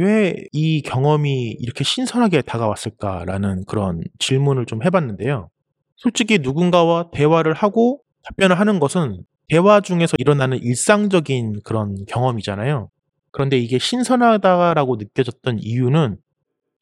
왜 0.00 0.34
이 0.52 0.80
경험이 0.80 1.50
이렇게 1.58 1.84
신선하게 1.84 2.42
다가왔을까라는 2.42 3.64
그런 3.66 4.00
질문을 4.18 4.64
좀 4.64 4.82
해봤는데요. 4.82 5.50
솔직히 5.96 6.38
누군가와 6.38 7.10
대화를 7.12 7.52
하고 7.52 8.00
답변을 8.22 8.58
하는 8.58 8.80
것은 8.80 9.22
대화 9.48 9.80
중에서 9.80 10.16
일어나는 10.18 10.58
일상적인 10.58 11.60
그런 11.64 11.96
경험이잖아요. 12.08 12.88
그런데 13.30 13.58
이게 13.58 13.78
신선하다라고 13.78 14.96
느껴졌던 14.96 15.58
이유는 15.60 16.16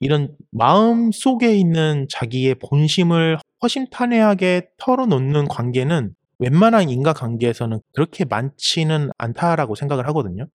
이런 0.01 0.37
마음 0.53 1.11
속에 1.11 1.57
있는 1.57 2.07
자기의 2.09 2.55
본심을 2.57 3.39
허심탄회하게 3.63 4.69
털어놓는 4.79 5.49
관계는 5.49 6.15
웬만한 6.39 6.89
인과관계에서는 6.89 7.81
그렇게 7.95 8.25
많지는 8.25 9.11
않다라고 9.19 9.75
생각을 9.75 10.07
하거든요. 10.09 10.47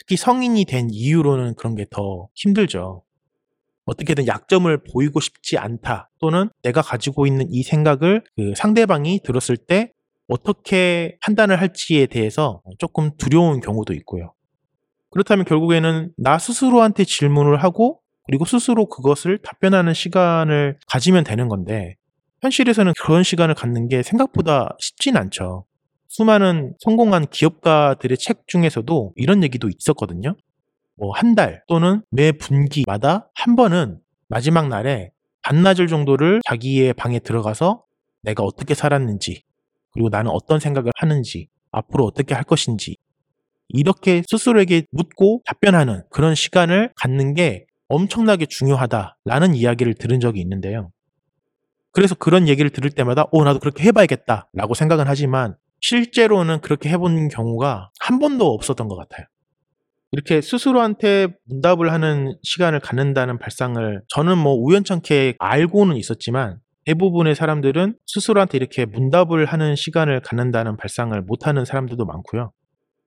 특히 0.00 0.16
성인이 0.16 0.64
된 0.64 0.88
이후로는 0.90 1.54
그런 1.56 1.74
게 1.76 1.84
더 1.90 2.28
힘들죠. 2.34 3.02
어떻게든 3.84 4.26
약점을 4.26 4.84
보이고 4.92 5.20
싶지 5.20 5.58
않다 5.58 6.10
또는 6.20 6.48
내가 6.62 6.80
가지고 6.80 7.26
있는 7.26 7.46
이 7.50 7.62
생각을 7.62 8.24
그 8.36 8.54
상대방이 8.56 9.20
들었을 9.24 9.56
때 9.56 9.92
어떻게 10.26 11.16
판단을 11.20 11.60
할지에 11.60 12.06
대해서 12.06 12.62
조금 12.78 13.10
두려운 13.18 13.60
경우도 13.60 13.92
있고요. 13.94 14.32
그렇다면 15.10 15.44
결국에는 15.44 16.12
나 16.16 16.38
스스로한테 16.38 17.04
질문을 17.04 17.62
하고 17.62 18.00
그리고 18.24 18.44
스스로 18.44 18.86
그것을 18.88 19.38
답변하는 19.42 19.92
시간을 19.92 20.78
가지면 20.86 21.24
되는 21.24 21.48
건데 21.48 21.96
현실에서는 22.42 22.92
그런 23.02 23.22
시간을 23.22 23.54
갖는 23.54 23.88
게 23.88 24.02
생각보다 24.02 24.76
쉽진 24.78 25.16
않죠. 25.16 25.66
수많은 26.10 26.74
성공한 26.80 27.24
기업가들의 27.28 28.18
책 28.18 28.48
중에서도 28.48 29.12
이런 29.14 29.44
얘기도 29.44 29.68
있었거든요. 29.68 30.34
뭐 30.96 31.12
한 31.14 31.36
달 31.36 31.62
또는 31.68 32.02
매 32.10 32.32
분기마다 32.32 33.30
한 33.34 33.54
번은 33.54 34.00
마지막 34.28 34.66
날에 34.68 35.12
반나절 35.42 35.86
정도를 35.86 36.40
자기의 36.44 36.94
방에 36.94 37.20
들어가서 37.20 37.84
내가 38.22 38.42
어떻게 38.42 38.74
살았는지 38.74 39.44
그리고 39.92 40.08
나는 40.08 40.32
어떤 40.32 40.58
생각을 40.58 40.90
하는지 40.96 41.48
앞으로 41.70 42.04
어떻게 42.06 42.34
할 42.34 42.42
것인지 42.42 42.96
이렇게 43.68 44.22
스스로에게 44.28 44.86
묻고 44.90 45.42
답변하는 45.46 46.02
그런 46.10 46.34
시간을 46.34 46.92
갖는 46.96 47.34
게 47.34 47.66
엄청나게 47.88 48.46
중요하다라는 48.46 49.54
이야기를 49.54 49.94
들은 49.94 50.18
적이 50.18 50.40
있는데요. 50.40 50.90
그래서 51.92 52.16
그런 52.16 52.48
얘기를 52.48 52.68
들을 52.70 52.90
때마다 52.90 53.26
오 53.30 53.44
나도 53.44 53.60
그렇게 53.60 53.84
해봐야겠다 53.84 54.50
라고 54.52 54.74
생각은 54.74 55.04
하지만 55.06 55.54
실제로는 55.80 56.60
그렇게 56.60 56.88
해본 56.90 57.28
경우가 57.28 57.90
한 58.00 58.18
번도 58.18 58.52
없었던 58.52 58.88
것 58.88 58.96
같아요. 58.96 59.26
이렇게 60.12 60.40
스스로한테 60.40 61.28
문답을 61.44 61.92
하는 61.92 62.36
시간을 62.42 62.80
갖는다는 62.80 63.38
발상을 63.38 64.02
저는 64.08 64.38
뭐 64.38 64.54
우연찮게 64.54 65.36
알고는 65.38 65.96
있었지만 65.96 66.58
대부분의 66.84 67.36
사람들은 67.36 67.94
스스로한테 68.06 68.58
이렇게 68.58 68.86
문답을 68.86 69.44
하는 69.44 69.76
시간을 69.76 70.20
갖는다는 70.20 70.76
발상을 70.76 71.20
못하는 71.22 71.64
사람들도 71.64 72.04
많고요. 72.04 72.50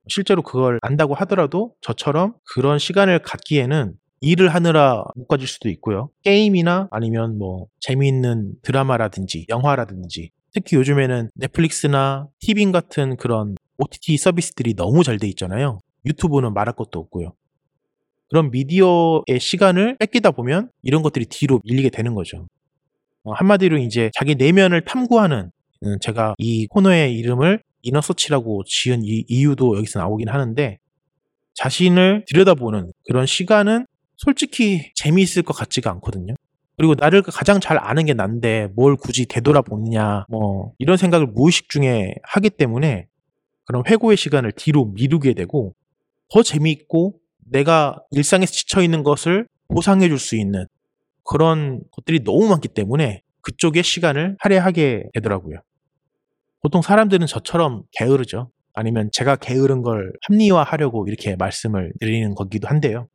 실제로 0.08 0.42
그걸 0.42 0.78
안다고 0.82 1.14
하더라도 1.14 1.74
저처럼 1.80 2.34
그런 2.54 2.78
시간을 2.78 3.20
갖기에는 3.20 3.94
일을 4.20 4.48
하느라 4.48 5.04
못 5.14 5.28
가질 5.28 5.46
수도 5.46 5.68
있고요. 5.68 6.08
게임이나 6.22 6.88
아니면 6.90 7.36
뭐 7.36 7.66
재미있는 7.80 8.52
드라마라든지 8.62 9.44
영화라든지 9.50 10.30
특히 10.54 10.76
요즘에는 10.76 11.30
넷플릭스나 11.34 12.28
티빙 12.40 12.72
같은 12.72 13.16
그런 13.16 13.56
OTT 13.78 14.16
서비스들이 14.16 14.74
너무 14.74 15.02
잘 15.02 15.18
돼 15.18 15.26
있잖아요. 15.28 15.80
유튜브는 16.06 16.54
말할 16.54 16.76
것도 16.76 17.00
없고요. 17.00 17.34
그런 18.30 18.50
미디어의 18.52 19.40
시간을 19.40 19.96
뺏기다 19.98 20.30
보면 20.30 20.70
이런 20.82 21.02
것들이 21.02 21.26
뒤로 21.26 21.60
밀리게 21.64 21.90
되는 21.90 22.14
거죠. 22.14 22.46
어, 23.24 23.32
한마디로 23.32 23.78
이제 23.78 24.10
자기 24.14 24.36
내면을 24.36 24.84
탐구하는 24.84 25.50
음, 25.84 25.98
제가 26.00 26.34
이 26.38 26.66
코너의 26.68 27.16
이름을 27.18 27.62
이너서치라고 27.82 28.62
지은 28.66 29.02
이 29.04 29.24
이유도 29.28 29.76
여기서 29.76 29.98
나오긴 29.98 30.28
하는데 30.28 30.78
자신을 31.54 32.24
들여다보는 32.28 32.92
그런 33.08 33.26
시간은 33.26 33.86
솔직히 34.16 34.92
재미있을 34.94 35.42
것 35.42 35.54
같지가 35.54 35.90
않거든요. 35.92 36.34
그리고 36.76 36.94
나를 36.94 37.22
가장 37.22 37.60
잘 37.60 37.78
아는 37.78 38.06
게 38.06 38.14
난데 38.14 38.68
뭘 38.74 38.96
굳이 38.96 39.26
되돌아보느냐 39.26 40.26
뭐 40.28 40.72
이런 40.78 40.96
생각을 40.96 41.26
무의식 41.28 41.68
중에 41.68 42.14
하기 42.24 42.50
때문에 42.50 43.06
그런 43.64 43.82
회고의 43.86 44.16
시간을 44.16 44.52
뒤로 44.52 44.86
미루게 44.86 45.34
되고 45.34 45.74
더 46.32 46.42
재미있고 46.42 47.14
내가 47.50 47.96
일상에서 48.10 48.52
지쳐 48.52 48.82
있는 48.82 49.02
것을 49.02 49.46
보상해 49.68 50.08
줄 50.08 50.18
수 50.18 50.36
있는 50.36 50.66
그런 51.24 51.80
것들이 51.92 52.24
너무 52.24 52.48
많기 52.48 52.68
때문에 52.68 53.22
그쪽에 53.42 53.82
시간을 53.82 54.36
할애하게 54.40 55.04
되더라고요. 55.14 55.60
보통 56.60 56.82
사람들은 56.82 57.26
저처럼 57.26 57.82
게으르죠. 57.92 58.50
아니면 58.74 59.10
제가 59.12 59.36
게으른 59.36 59.82
걸 59.82 60.12
합리화하려고 60.22 61.06
이렇게 61.06 61.36
말씀을 61.36 61.92
드리는 62.00 62.34
거기도 62.34 62.68
한데요. 62.68 63.06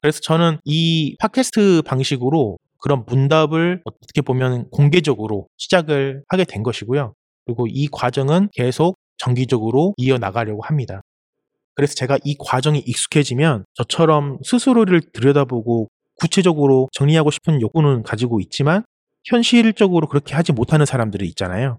그래서 0.00 0.20
저는 0.20 0.58
이 0.64 1.16
팟캐스트 1.20 1.82
방식으로 1.86 2.58
그런 2.82 3.04
문답을 3.06 3.80
어떻게 3.84 4.20
보면 4.20 4.68
공개적으로 4.70 5.46
시작을 5.56 6.24
하게 6.28 6.44
된 6.44 6.62
것이고요. 6.62 7.14
그리고 7.46 7.66
이 7.68 7.88
과정은 7.90 8.50
계속 8.52 8.98
정기적으로 9.18 9.94
이어나가려고 9.96 10.62
합니다. 10.62 11.00
그래서 11.74 11.94
제가 11.94 12.18
이 12.24 12.36
과정이 12.38 12.80
익숙해지면 12.80 13.64
저처럼 13.74 14.38
스스로를 14.44 15.00
들여다보고 15.12 15.88
구체적으로 16.16 16.88
정리하고 16.92 17.30
싶은 17.30 17.60
욕구는 17.62 18.02
가지고 18.02 18.40
있지만 18.40 18.84
현실적으로 19.24 20.08
그렇게 20.08 20.34
하지 20.34 20.52
못하는 20.52 20.84
사람들이 20.84 21.26
있잖아요. 21.28 21.78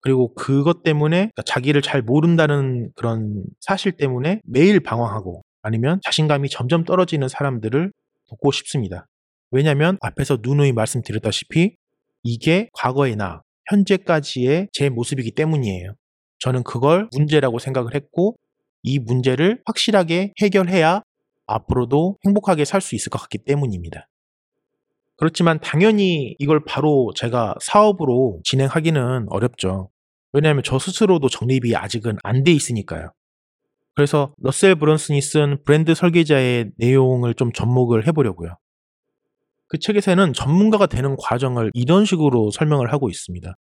그리고 0.00 0.34
그것 0.34 0.82
때문에 0.82 1.16
그러니까 1.16 1.42
자기를 1.42 1.80
잘 1.82 2.02
모른다는 2.02 2.90
그런 2.94 3.44
사실 3.60 3.92
때문에 3.92 4.40
매일 4.44 4.80
방황하고 4.80 5.42
아니면 5.62 6.00
자신감이 6.02 6.48
점점 6.48 6.84
떨어지는 6.84 7.28
사람들을 7.28 7.92
돕고 8.28 8.52
싶습니다. 8.52 9.06
왜냐하면 9.54 9.98
앞에서 10.00 10.38
누누이 10.42 10.72
말씀드렸다시피 10.72 11.76
이게 12.24 12.68
과거의 12.72 13.14
나, 13.14 13.42
현재까지의 13.70 14.68
제 14.72 14.88
모습이기 14.88 15.30
때문이에요. 15.30 15.94
저는 16.40 16.64
그걸 16.64 17.08
문제라고 17.12 17.60
생각을 17.60 17.94
했고 17.94 18.34
이 18.82 18.98
문제를 18.98 19.62
확실하게 19.64 20.32
해결해야 20.42 21.02
앞으로도 21.46 22.18
행복하게 22.26 22.64
살 22.64 22.80
수 22.80 22.96
있을 22.96 23.10
것 23.10 23.20
같기 23.20 23.38
때문입니다. 23.44 24.08
그렇지만 25.16 25.60
당연히 25.60 26.34
이걸 26.40 26.64
바로 26.64 27.12
제가 27.14 27.54
사업으로 27.60 28.40
진행하기는 28.44 29.26
어렵죠. 29.28 29.88
왜냐하면 30.32 30.64
저 30.64 30.80
스스로도 30.80 31.28
정립이 31.28 31.76
아직은 31.76 32.16
안 32.24 32.42
돼 32.42 32.50
있으니까요. 32.50 33.12
그래서 33.94 34.34
러셀 34.38 34.74
브런슨이 34.74 35.20
쓴 35.22 35.62
브랜드 35.64 35.94
설계자의 35.94 36.72
내용을 36.76 37.34
좀 37.34 37.52
접목을 37.52 38.08
해보려고요. 38.08 38.56
그 39.74 39.80
책에서는 39.80 40.34
전문가가 40.34 40.86
되는 40.86 41.16
과정을 41.18 41.72
이런 41.74 42.04
식으로 42.04 42.52
설명을 42.52 42.92
하고 42.92 43.10
있습니다. 43.10 43.56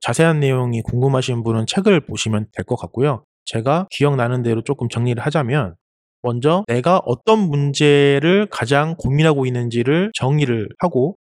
자세한 0.00 0.40
내용이 0.40 0.82
궁금하신 0.82 1.44
분은 1.44 1.66
책을 1.66 2.04
보시면 2.04 2.48
될 2.52 2.64
것 2.64 2.74
같고요. 2.74 3.22
제가 3.44 3.86
기억나는 3.92 4.42
대로 4.42 4.62
조금 4.62 4.88
정리를 4.88 5.24
하자면 5.24 5.76
먼저 6.22 6.64
내가 6.66 7.00
어떤 7.06 7.38
문제를 7.38 8.48
가장 8.50 8.96
고민하고 8.98 9.46
있는지를 9.46 10.10
정리를 10.14 10.68
하고 10.80 11.16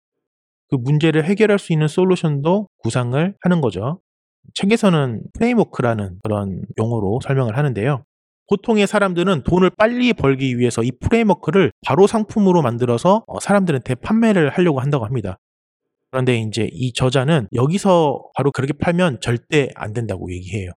그 0.69 0.75
문제를 0.75 1.25
해결할 1.25 1.57
수 1.57 1.73
있는 1.73 1.87
솔루션도 1.87 2.67
구상을 2.83 3.35
하는 3.41 3.59
거죠. 3.61 4.01
책에서는 4.53 5.23
프레임워크라는 5.33 6.19
그런 6.23 6.61
용어로 6.77 7.21
설명을 7.23 7.57
하는데요. 7.57 8.03
보통의 8.49 8.87
사람들은 8.87 9.43
돈을 9.43 9.71
빨리 9.77 10.13
벌기 10.13 10.57
위해서 10.57 10.83
이 10.83 10.91
프레임워크를 10.91 11.71
바로 11.85 12.07
상품으로 12.07 12.61
만들어서 12.61 13.23
어, 13.27 13.39
사람들한테 13.39 13.95
판매를 13.95 14.49
하려고 14.49 14.79
한다고 14.79 15.05
합니다. 15.05 15.37
그런데 16.11 16.37
이제 16.37 16.69
이 16.73 16.91
저자는 16.91 17.47
여기서 17.53 18.21
바로 18.35 18.51
그렇게 18.51 18.73
팔면 18.73 19.21
절대 19.21 19.69
안 19.75 19.93
된다고 19.93 20.31
얘기해요. 20.31 20.71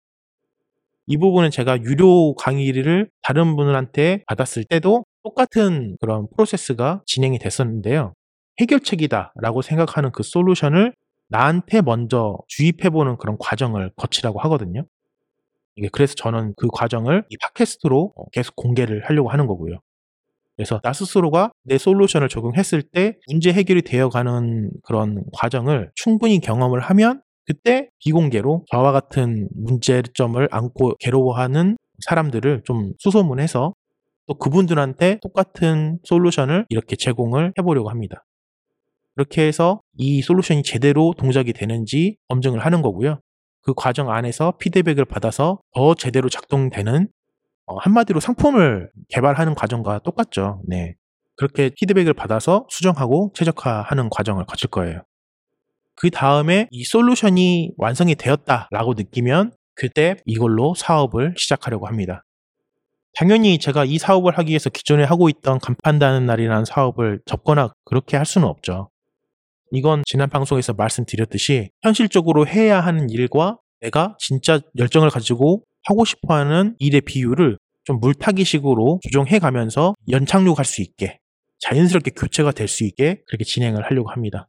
이 1.06 1.16
부분은 1.16 1.50
제가 1.50 1.82
유료 1.82 2.34
강의를 2.34 3.10
다른 3.22 3.56
분들한테 3.56 4.24
받았을 4.26 4.64
때도 4.64 5.04
똑같은 5.22 5.96
그런 6.00 6.28
프로세스가 6.30 7.02
진행이 7.06 7.38
됐었는데요. 7.38 8.12
해결책이다라고 8.60 9.62
생각하는 9.62 10.12
그 10.12 10.22
솔루션을 10.22 10.94
나한테 11.28 11.80
먼저 11.80 12.36
주입해보는 12.48 13.16
그런 13.16 13.36
과정을 13.38 13.90
거치라고 13.96 14.38
하거든요. 14.40 14.84
이게 15.76 15.88
그래서 15.92 16.14
저는 16.14 16.54
그 16.56 16.68
과정을 16.72 17.24
이 17.28 17.36
팟캐스트로 17.38 18.12
어, 18.16 18.24
계속 18.32 18.56
공개를 18.56 19.04
하려고 19.04 19.30
하는 19.30 19.46
거고요. 19.46 19.78
그래서 20.56 20.80
나 20.80 20.92
스스로가 20.92 21.50
내 21.64 21.78
솔루션을 21.78 22.28
적용했을 22.28 22.82
때 22.82 23.16
문제 23.28 23.52
해결이 23.52 23.82
되어가는 23.82 24.70
그런 24.82 25.24
과정을 25.32 25.90
충분히 25.94 26.40
경험을 26.40 26.80
하면 26.80 27.22
그때 27.46 27.88
비공개로 28.00 28.64
저와 28.70 28.92
같은 28.92 29.48
문제점을 29.54 30.48
안고 30.50 30.96
괴로워하는 31.00 31.76
사람들을 32.06 32.62
좀 32.64 32.92
수소문해서 32.98 33.74
또 34.26 34.34
그분들한테 34.34 35.18
똑같은 35.22 35.98
솔루션을 36.04 36.66
이렇게 36.68 36.96
제공을 36.96 37.54
해보려고 37.58 37.90
합니다. 37.90 38.24
그렇게 39.14 39.46
해서 39.46 39.80
이 39.96 40.22
솔루션이 40.22 40.62
제대로 40.62 41.12
동작이 41.16 41.52
되는지 41.52 42.16
검증을 42.28 42.60
하는 42.60 42.82
거고요. 42.82 43.20
그 43.62 43.74
과정 43.74 44.10
안에서 44.10 44.54
피드백을 44.58 45.04
받아서 45.04 45.60
더 45.74 45.94
제대로 45.94 46.28
작동되는 46.28 47.08
어, 47.66 47.76
한마디로 47.78 48.20
상품을 48.20 48.90
개발하는 49.08 49.54
과정과 49.54 50.00
똑같죠. 50.00 50.62
네. 50.66 50.96
그렇게 51.36 51.70
피드백을 51.70 52.12
받아서 52.12 52.66
수정하고 52.68 53.32
최적화하는 53.34 54.10
과정을 54.10 54.44
거칠 54.46 54.68
거예요. 54.68 55.02
그 55.94 56.10
다음에 56.10 56.68
이 56.70 56.84
솔루션이 56.84 57.72
완성이 57.76 58.14
되었다라고 58.14 58.94
느끼면 58.94 59.52
그때 59.74 60.16
이걸로 60.26 60.74
사업을 60.74 61.34
시작하려고 61.36 61.86
합니다. 61.86 62.24
당연히 63.14 63.58
제가 63.58 63.84
이 63.84 63.98
사업을 63.98 64.38
하기 64.38 64.50
위해서 64.50 64.70
기존에 64.70 65.04
하고 65.04 65.28
있던 65.28 65.58
간판 65.58 65.98
다는 65.98 66.26
날이라는 66.26 66.64
사업을 66.64 67.20
접거나 67.26 67.72
그렇게 67.84 68.16
할 68.16 68.24
수는 68.24 68.48
없죠. 68.48 68.88
이건 69.74 70.02
지난 70.06 70.28
방송에서 70.28 70.74
말씀드렸듯이 70.74 71.70
현실적으로 71.82 72.46
해야 72.46 72.80
하는 72.80 73.08
일과 73.08 73.56
내가 73.80 74.14
진짜 74.18 74.60
열정을 74.78 75.08
가지고 75.08 75.64
하고 75.84 76.04
싶어 76.04 76.34
하는 76.34 76.76
일의 76.78 77.00
비율을 77.00 77.56
좀 77.84 77.98
물타기식으로 77.98 79.00
조정해 79.02 79.38
가면서 79.38 79.94
연착륙할 80.10 80.66
수 80.66 80.82
있게 80.82 81.18
자연스럽게 81.60 82.10
교체가 82.10 82.52
될 82.52 82.68
수 82.68 82.84
있게 82.84 83.22
그렇게 83.26 83.44
진행을 83.44 83.82
하려고 83.84 84.10
합니다. 84.10 84.46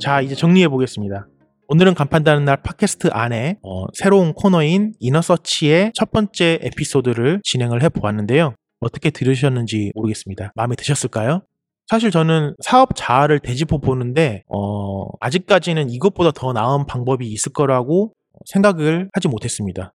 자, 0.00 0.20
이제 0.20 0.34
정리해 0.34 0.68
보겠습니다. 0.68 1.26
오늘은 1.66 1.94
간판다는 1.94 2.44
날 2.44 2.62
팟캐스트 2.62 3.08
안에 3.12 3.58
어, 3.62 3.86
새로운 3.94 4.34
코너인 4.34 4.92
이너서치의 5.00 5.92
첫 5.94 6.10
번째 6.10 6.58
에피소드를 6.62 7.40
진행을 7.42 7.82
해 7.82 7.88
보았는데요. 7.88 8.54
어떻게 8.80 9.10
들으셨는지 9.10 9.92
모르겠습니다. 9.94 10.52
마음에 10.54 10.76
드셨을까요? 10.76 11.40
사실 11.86 12.10
저는 12.10 12.54
사업 12.62 12.90
자아를 12.94 13.40
되짚어 13.40 13.78
보는데 13.78 14.42
어, 14.48 15.06
아직까지는 15.20 15.90
이것보다 15.90 16.32
더 16.32 16.52
나은 16.52 16.86
방법이 16.86 17.26
있을 17.26 17.52
거라고 17.52 18.12
생각을 18.46 19.08
하지 19.12 19.28
못했습니다. 19.28 19.92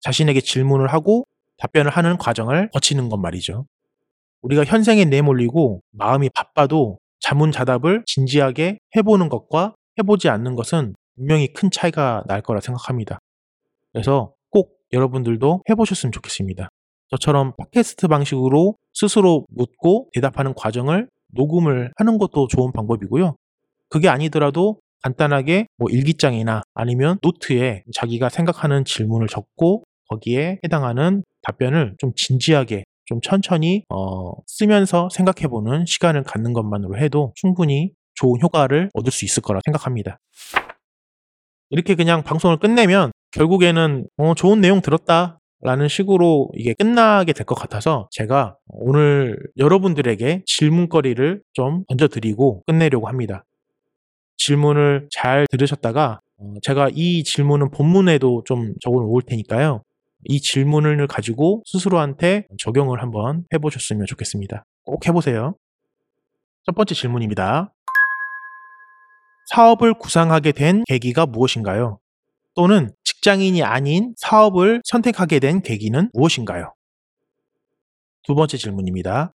자신에게 0.00 0.40
질문을 0.40 0.88
하고 0.88 1.24
답변을 1.58 1.90
하는 1.90 2.16
과정을 2.16 2.70
거치는 2.70 3.08
것 3.08 3.16
말이죠. 3.16 3.66
우리가 4.42 4.64
현생에 4.64 5.04
내몰리고 5.04 5.80
마음이 5.90 6.30
바빠도 6.30 6.98
자문자답을 7.20 8.04
진지하게 8.06 8.78
해보는 8.96 9.28
것과 9.28 9.74
해보지 9.98 10.28
않는 10.28 10.54
것은 10.54 10.94
분명히 11.18 11.52
큰 11.52 11.70
차이가 11.70 12.22
날 12.26 12.40
거라 12.40 12.60
생각합니다. 12.60 13.18
그래서 13.92 14.32
꼭 14.50 14.78
여러분들도 14.92 15.62
해보셨으면 15.68 16.12
좋겠습니다. 16.12 16.68
저처럼 17.10 17.52
팟캐스트 17.56 18.08
방식으로 18.08 18.76
스스로 18.94 19.46
묻고 19.50 20.10
대답하는 20.14 20.54
과정을 20.54 21.08
녹음을 21.34 21.92
하는 21.96 22.18
것도 22.18 22.48
좋은 22.48 22.72
방법이고요. 22.72 23.34
그게 23.88 24.08
아니더라도 24.08 24.80
간단하게 25.02 25.66
뭐 25.76 25.88
일기장이나 25.90 26.62
아니면 26.74 27.18
노트에 27.22 27.84
자기가 27.94 28.28
생각하는 28.28 28.84
질문을 28.84 29.28
적고 29.28 29.84
거기에 30.08 30.58
해당하는 30.64 31.22
답변을 31.42 31.94
좀 31.98 32.12
진지하게 32.16 32.84
좀 33.06 33.20
천천히 33.22 33.84
어, 33.88 34.32
쓰면서 34.46 35.08
생각해보는 35.10 35.86
시간을 35.86 36.24
갖는 36.24 36.52
것만으로 36.52 36.98
해도 36.98 37.32
충분히 37.36 37.92
좋은 38.14 38.40
효과를 38.42 38.90
얻을 38.92 39.12
수 39.12 39.24
있을 39.24 39.42
거라 39.42 39.60
생각합니다. 39.64 40.18
이렇게 41.70 41.94
그냥 41.94 42.22
방송을 42.22 42.58
끝내면 42.58 43.12
결국에는 43.32 44.06
어, 44.16 44.34
좋은 44.34 44.60
내용 44.60 44.80
들었다. 44.80 45.38
라는 45.60 45.88
식으로 45.88 46.50
이게 46.54 46.72
끝나게 46.72 47.32
될 47.32 47.44
것 47.44 47.56
같아서 47.56 48.06
제가 48.12 48.56
오늘 48.68 49.36
여러분들에게 49.56 50.42
질문거리를 50.46 51.42
좀 51.52 51.82
던져드리고 51.88 52.62
끝내려고 52.64 53.08
합니다. 53.08 53.44
질문을 54.36 55.08
잘 55.10 55.46
들으셨다가 55.50 56.20
어, 56.38 56.54
제가 56.62 56.90
이 56.94 57.24
질문은 57.24 57.70
본문에도 57.72 58.44
좀 58.46 58.72
적어 58.80 59.00
놓을 59.00 59.22
테니까요. 59.26 59.82
이 60.26 60.40
질문을 60.40 61.06
가지고 61.08 61.62
스스로한테 61.66 62.46
적용을 62.58 63.02
한번 63.02 63.44
해보셨으면 63.52 64.06
좋겠습니다. 64.06 64.62
꼭 64.84 65.06
해보세요. 65.08 65.56
첫 66.66 66.74
번째 66.76 66.94
질문입니다. 66.94 67.72
사업을 69.48 69.94
구상하게 69.94 70.52
된 70.52 70.84
계기가 70.86 71.24
무엇인가요? 71.24 71.98
또는 72.54 72.90
직장인이 73.04 73.62
아닌 73.62 74.14
사업을 74.18 74.82
선택하게 74.84 75.38
된 75.38 75.62
계기는 75.62 76.10
무엇인가요? 76.12 76.74
두 78.24 78.34
번째 78.34 78.58
질문입니다. 78.58 79.32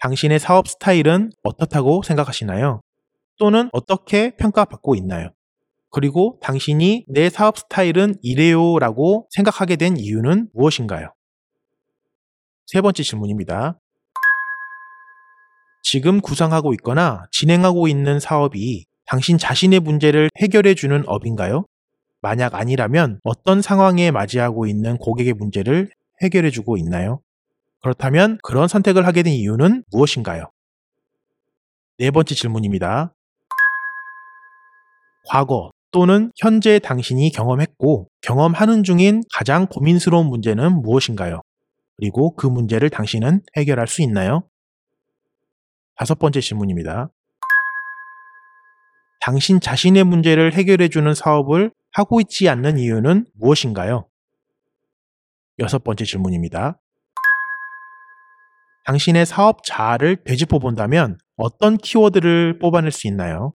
당신의 0.00 0.40
사업 0.40 0.66
스타일은 0.66 1.30
어떻다고 1.44 2.02
생각하시나요? 2.02 2.80
또는 3.38 3.68
어떻게 3.72 4.34
평가받고 4.36 4.96
있나요? 4.96 5.30
그리고 5.90 6.38
당신이 6.42 7.04
내 7.08 7.30
사업 7.30 7.58
스타일은 7.58 8.16
이래요 8.22 8.78
라고 8.78 9.28
생각하게 9.30 9.76
된 9.76 9.96
이유는 9.96 10.48
무엇인가요? 10.52 11.14
세 12.66 12.80
번째 12.80 13.02
질문입니다. 13.02 13.78
지금 15.82 16.20
구상하고 16.20 16.72
있거나 16.74 17.24
진행하고 17.32 17.88
있는 17.88 18.20
사업이 18.20 18.84
당신 19.06 19.38
자신의 19.38 19.80
문제를 19.80 20.30
해결해 20.40 20.74
주는 20.74 21.02
업인가요? 21.06 21.64
만약 22.22 22.54
아니라면 22.54 23.18
어떤 23.24 23.62
상황에 23.62 24.10
맞이하고 24.10 24.66
있는 24.66 24.98
고객의 24.98 25.32
문제를 25.32 25.90
해결해 26.22 26.50
주고 26.50 26.76
있나요? 26.76 27.20
그렇다면 27.82 28.38
그런 28.42 28.68
선택을 28.68 29.06
하게 29.06 29.22
된 29.22 29.32
이유는 29.32 29.84
무엇인가요? 29.90 30.50
네 31.98 32.10
번째 32.10 32.34
질문입니다. 32.34 33.14
과거 35.28 35.70
또는 35.92 36.30
현재 36.36 36.78
당신이 36.78 37.30
경험했고 37.30 38.08
경험하는 38.20 38.84
중인 38.84 39.22
가장 39.34 39.66
고민스러운 39.66 40.26
문제는 40.26 40.82
무엇인가요? 40.82 41.40
그리고 41.96 42.34
그 42.34 42.46
문제를 42.46 42.90
당신은 42.90 43.42
해결할 43.56 43.86
수 43.86 44.02
있나요? 44.02 44.44
다섯 46.00 46.18
번째 46.18 46.40
질문입니다. 46.40 47.10
당신 49.20 49.60
자신의 49.60 50.04
문제를 50.04 50.54
해결해주는 50.54 51.12
사업을 51.12 51.72
하고 51.92 52.22
있지 52.22 52.48
않는 52.48 52.78
이유는 52.78 53.26
무엇인가요? 53.34 54.08
여섯 55.58 55.84
번째 55.84 56.06
질문입니다. 56.06 56.80
당신의 58.86 59.26
사업 59.26 59.62
자아를 59.62 60.24
되짚어 60.24 60.58
본다면 60.58 61.18
어떤 61.36 61.76
키워드를 61.76 62.58
뽑아낼 62.60 62.92
수 62.92 63.06
있나요? 63.06 63.52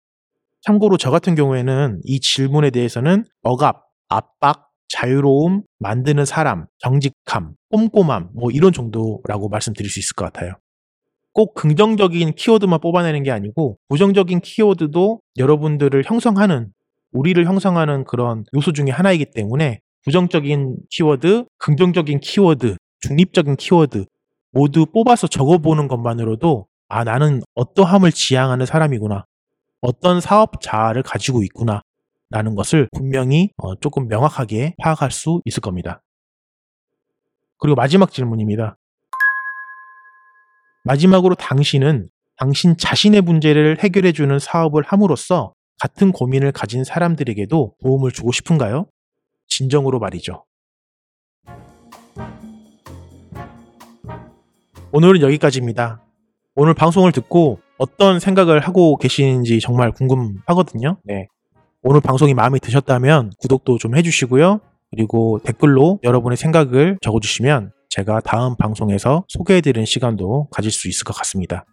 참고로 0.61 0.97
저 0.97 1.09
같은 1.09 1.33
경우에는 1.33 2.01
이 2.03 2.19
질문에 2.19 2.69
대해서는 2.69 3.25
억압, 3.41 3.87
압박, 4.07 4.69
자유로움, 4.89 5.63
만드는 5.79 6.25
사람, 6.25 6.67
정직함, 6.77 7.55
꼼꼼함, 7.71 8.29
뭐 8.35 8.51
이런 8.51 8.71
정도라고 8.71 9.49
말씀드릴 9.49 9.89
수 9.89 9.97
있을 9.97 10.13
것 10.13 10.25
같아요. 10.25 10.53
꼭 11.35 11.53
긍정적인 11.53 12.35
키워드만 12.35 12.79
뽑아내는 12.79 13.23
게 13.23 13.31
아니고 13.31 13.77
부정적인 13.89 14.39
키워드도 14.39 15.19
여러분들을 15.37 16.03
형성하는 16.05 16.71
우리를 17.11 17.45
형성하는 17.45 18.05
그런 18.05 18.45
요소 18.55 18.71
중에 18.71 18.89
하나이기 18.89 19.31
때문에 19.31 19.81
부정적인 20.05 20.77
키워드, 20.89 21.43
긍정적인 21.57 22.21
키워드, 22.21 22.77
중립적인 23.01 23.57
키워드 23.57 24.05
모두 24.51 24.85
뽑아서 24.85 25.27
적어보는 25.27 25.89
것만으로도 25.89 26.67
아 26.87 27.03
나는 27.03 27.41
어떠함을 27.53 28.13
지향하는 28.13 28.65
사람이구나 28.65 29.25
어떤 29.81 30.21
사업 30.21 30.61
자아를 30.61 31.03
가지고 31.03 31.43
있구나 31.43 31.81
라는 32.29 32.55
것을 32.55 32.87
분명히 32.95 33.49
어, 33.57 33.75
조금 33.75 34.07
명확하게 34.07 34.75
파악할 34.81 35.11
수 35.11 35.41
있을 35.43 35.59
겁니다. 35.59 36.01
그리고 37.57 37.75
마지막 37.75 38.11
질문입니다. 38.11 38.77
마지막으로 40.85 41.33
당신은 41.33 42.07
당신 42.37 42.77
자신의 42.77 43.21
문제를 43.21 43.79
해결해주는 43.79 44.37
사업을 44.37 44.83
함으로써 44.83 45.53
같은 45.79 46.11
고민을 46.11 46.51
가진 46.51 46.83
사람들에게도 46.83 47.75
도움을 47.81 48.11
주고 48.11 48.31
싶은가요? 48.31 48.85
진정으로 49.47 49.99
말이죠. 49.99 50.45
오늘은 54.91 55.21
여기까지입니다. 55.21 56.03
오늘 56.55 56.73
방송을 56.73 57.11
듣고 57.11 57.59
어떤 57.77 58.19
생각을 58.19 58.59
하고 58.59 58.97
계시는지 58.97 59.59
정말 59.59 59.91
궁금하거든요. 59.91 60.97
네. 61.03 61.27
오늘 61.81 61.99
방송이 61.99 62.33
마음에 62.33 62.59
드셨다면 62.59 63.31
구독도 63.39 63.79
좀 63.79 63.97
해주시고요. 63.97 64.61
그리고 64.91 65.39
댓글로 65.43 65.99
여러분의 66.03 66.37
생각을 66.37 66.99
적어주시면 67.01 67.71
제가 67.95 68.19
다음 68.19 68.57
방송에서 68.57 69.23
소개해드리는 69.29 69.85
시간도 69.85 70.49
가질 70.51 70.69
수 70.69 70.89
있을 70.89 71.05
것 71.05 71.15
같습니다. 71.15 71.63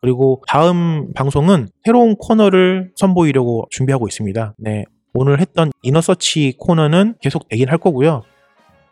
그리고 0.00 0.40
다음 0.46 1.12
방송은 1.12 1.68
새로운 1.84 2.14
코너를 2.14 2.92
선보이려고 2.94 3.66
준비하고 3.70 4.06
있습니다. 4.06 4.54
네. 4.58 4.84
오늘 5.12 5.40
했던 5.40 5.72
이너서치 5.82 6.54
코너는 6.56 7.16
계속 7.20 7.48
되긴 7.48 7.68
할 7.68 7.78
거고요. 7.78 8.22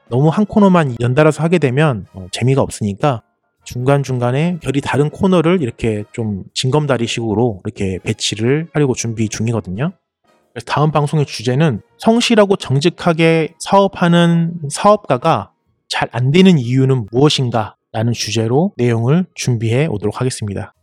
너무 0.09 0.31
한 0.31 0.45
코너만 0.47 0.97
연달아서 1.01 1.45
하게 1.45 1.59
되면 1.59 2.07
어, 2.13 2.27
재미가 2.33 2.61
없으니까 2.61 3.23
중간중간에 3.63 4.59
결이 4.61 4.81
다른 4.81 5.11
코너를 5.11 5.63
이렇게 5.63 6.03
좀 6.13 6.43
징검다리 6.55 7.07
식으로 7.07 7.61
이렇게 7.67 8.01
배치를 8.03 8.69
하려고 8.73 8.95
준비 8.95 9.29
중이거든요. 9.29 9.93
다음 10.67 10.91
방송의 10.91 11.25
주제는 11.25 11.83
성실하고 11.99 12.57
정직하게 12.57 13.55
사업하는 13.61 14.55
사업가가 14.71 15.53
잘 15.89 16.09
안 16.13 16.31
되는 16.31 16.59
이유는 16.59 17.07
무엇인가? 17.11 17.77
라는 17.93 18.13
주제로 18.13 18.73
내용을 18.77 19.27
준비해 19.35 19.87
오도록 19.87 20.21
하겠습니다. 20.21 20.75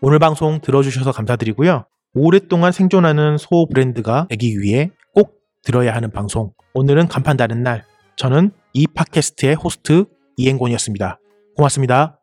오늘 0.00 0.18
방송 0.18 0.60
들어주셔서 0.60 1.12
감사드리고요. 1.12 1.84
오랫동안 2.14 2.72
생존하는 2.72 3.36
소 3.38 3.66
브랜드가 3.66 4.26
되기 4.30 4.58
위해 4.58 4.90
꼭 5.12 5.38
들어야 5.62 5.94
하는 5.94 6.10
방송. 6.10 6.52
오늘은 6.72 7.08
간판 7.08 7.36
다른 7.36 7.62
날. 7.62 7.84
저는 8.16 8.52
이 8.72 8.86
팟캐스트의 8.86 9.54
호스트 9.56 10.06
이행곤이었습니다. 10.36 11.18
고맙습니다. 11.56 12.18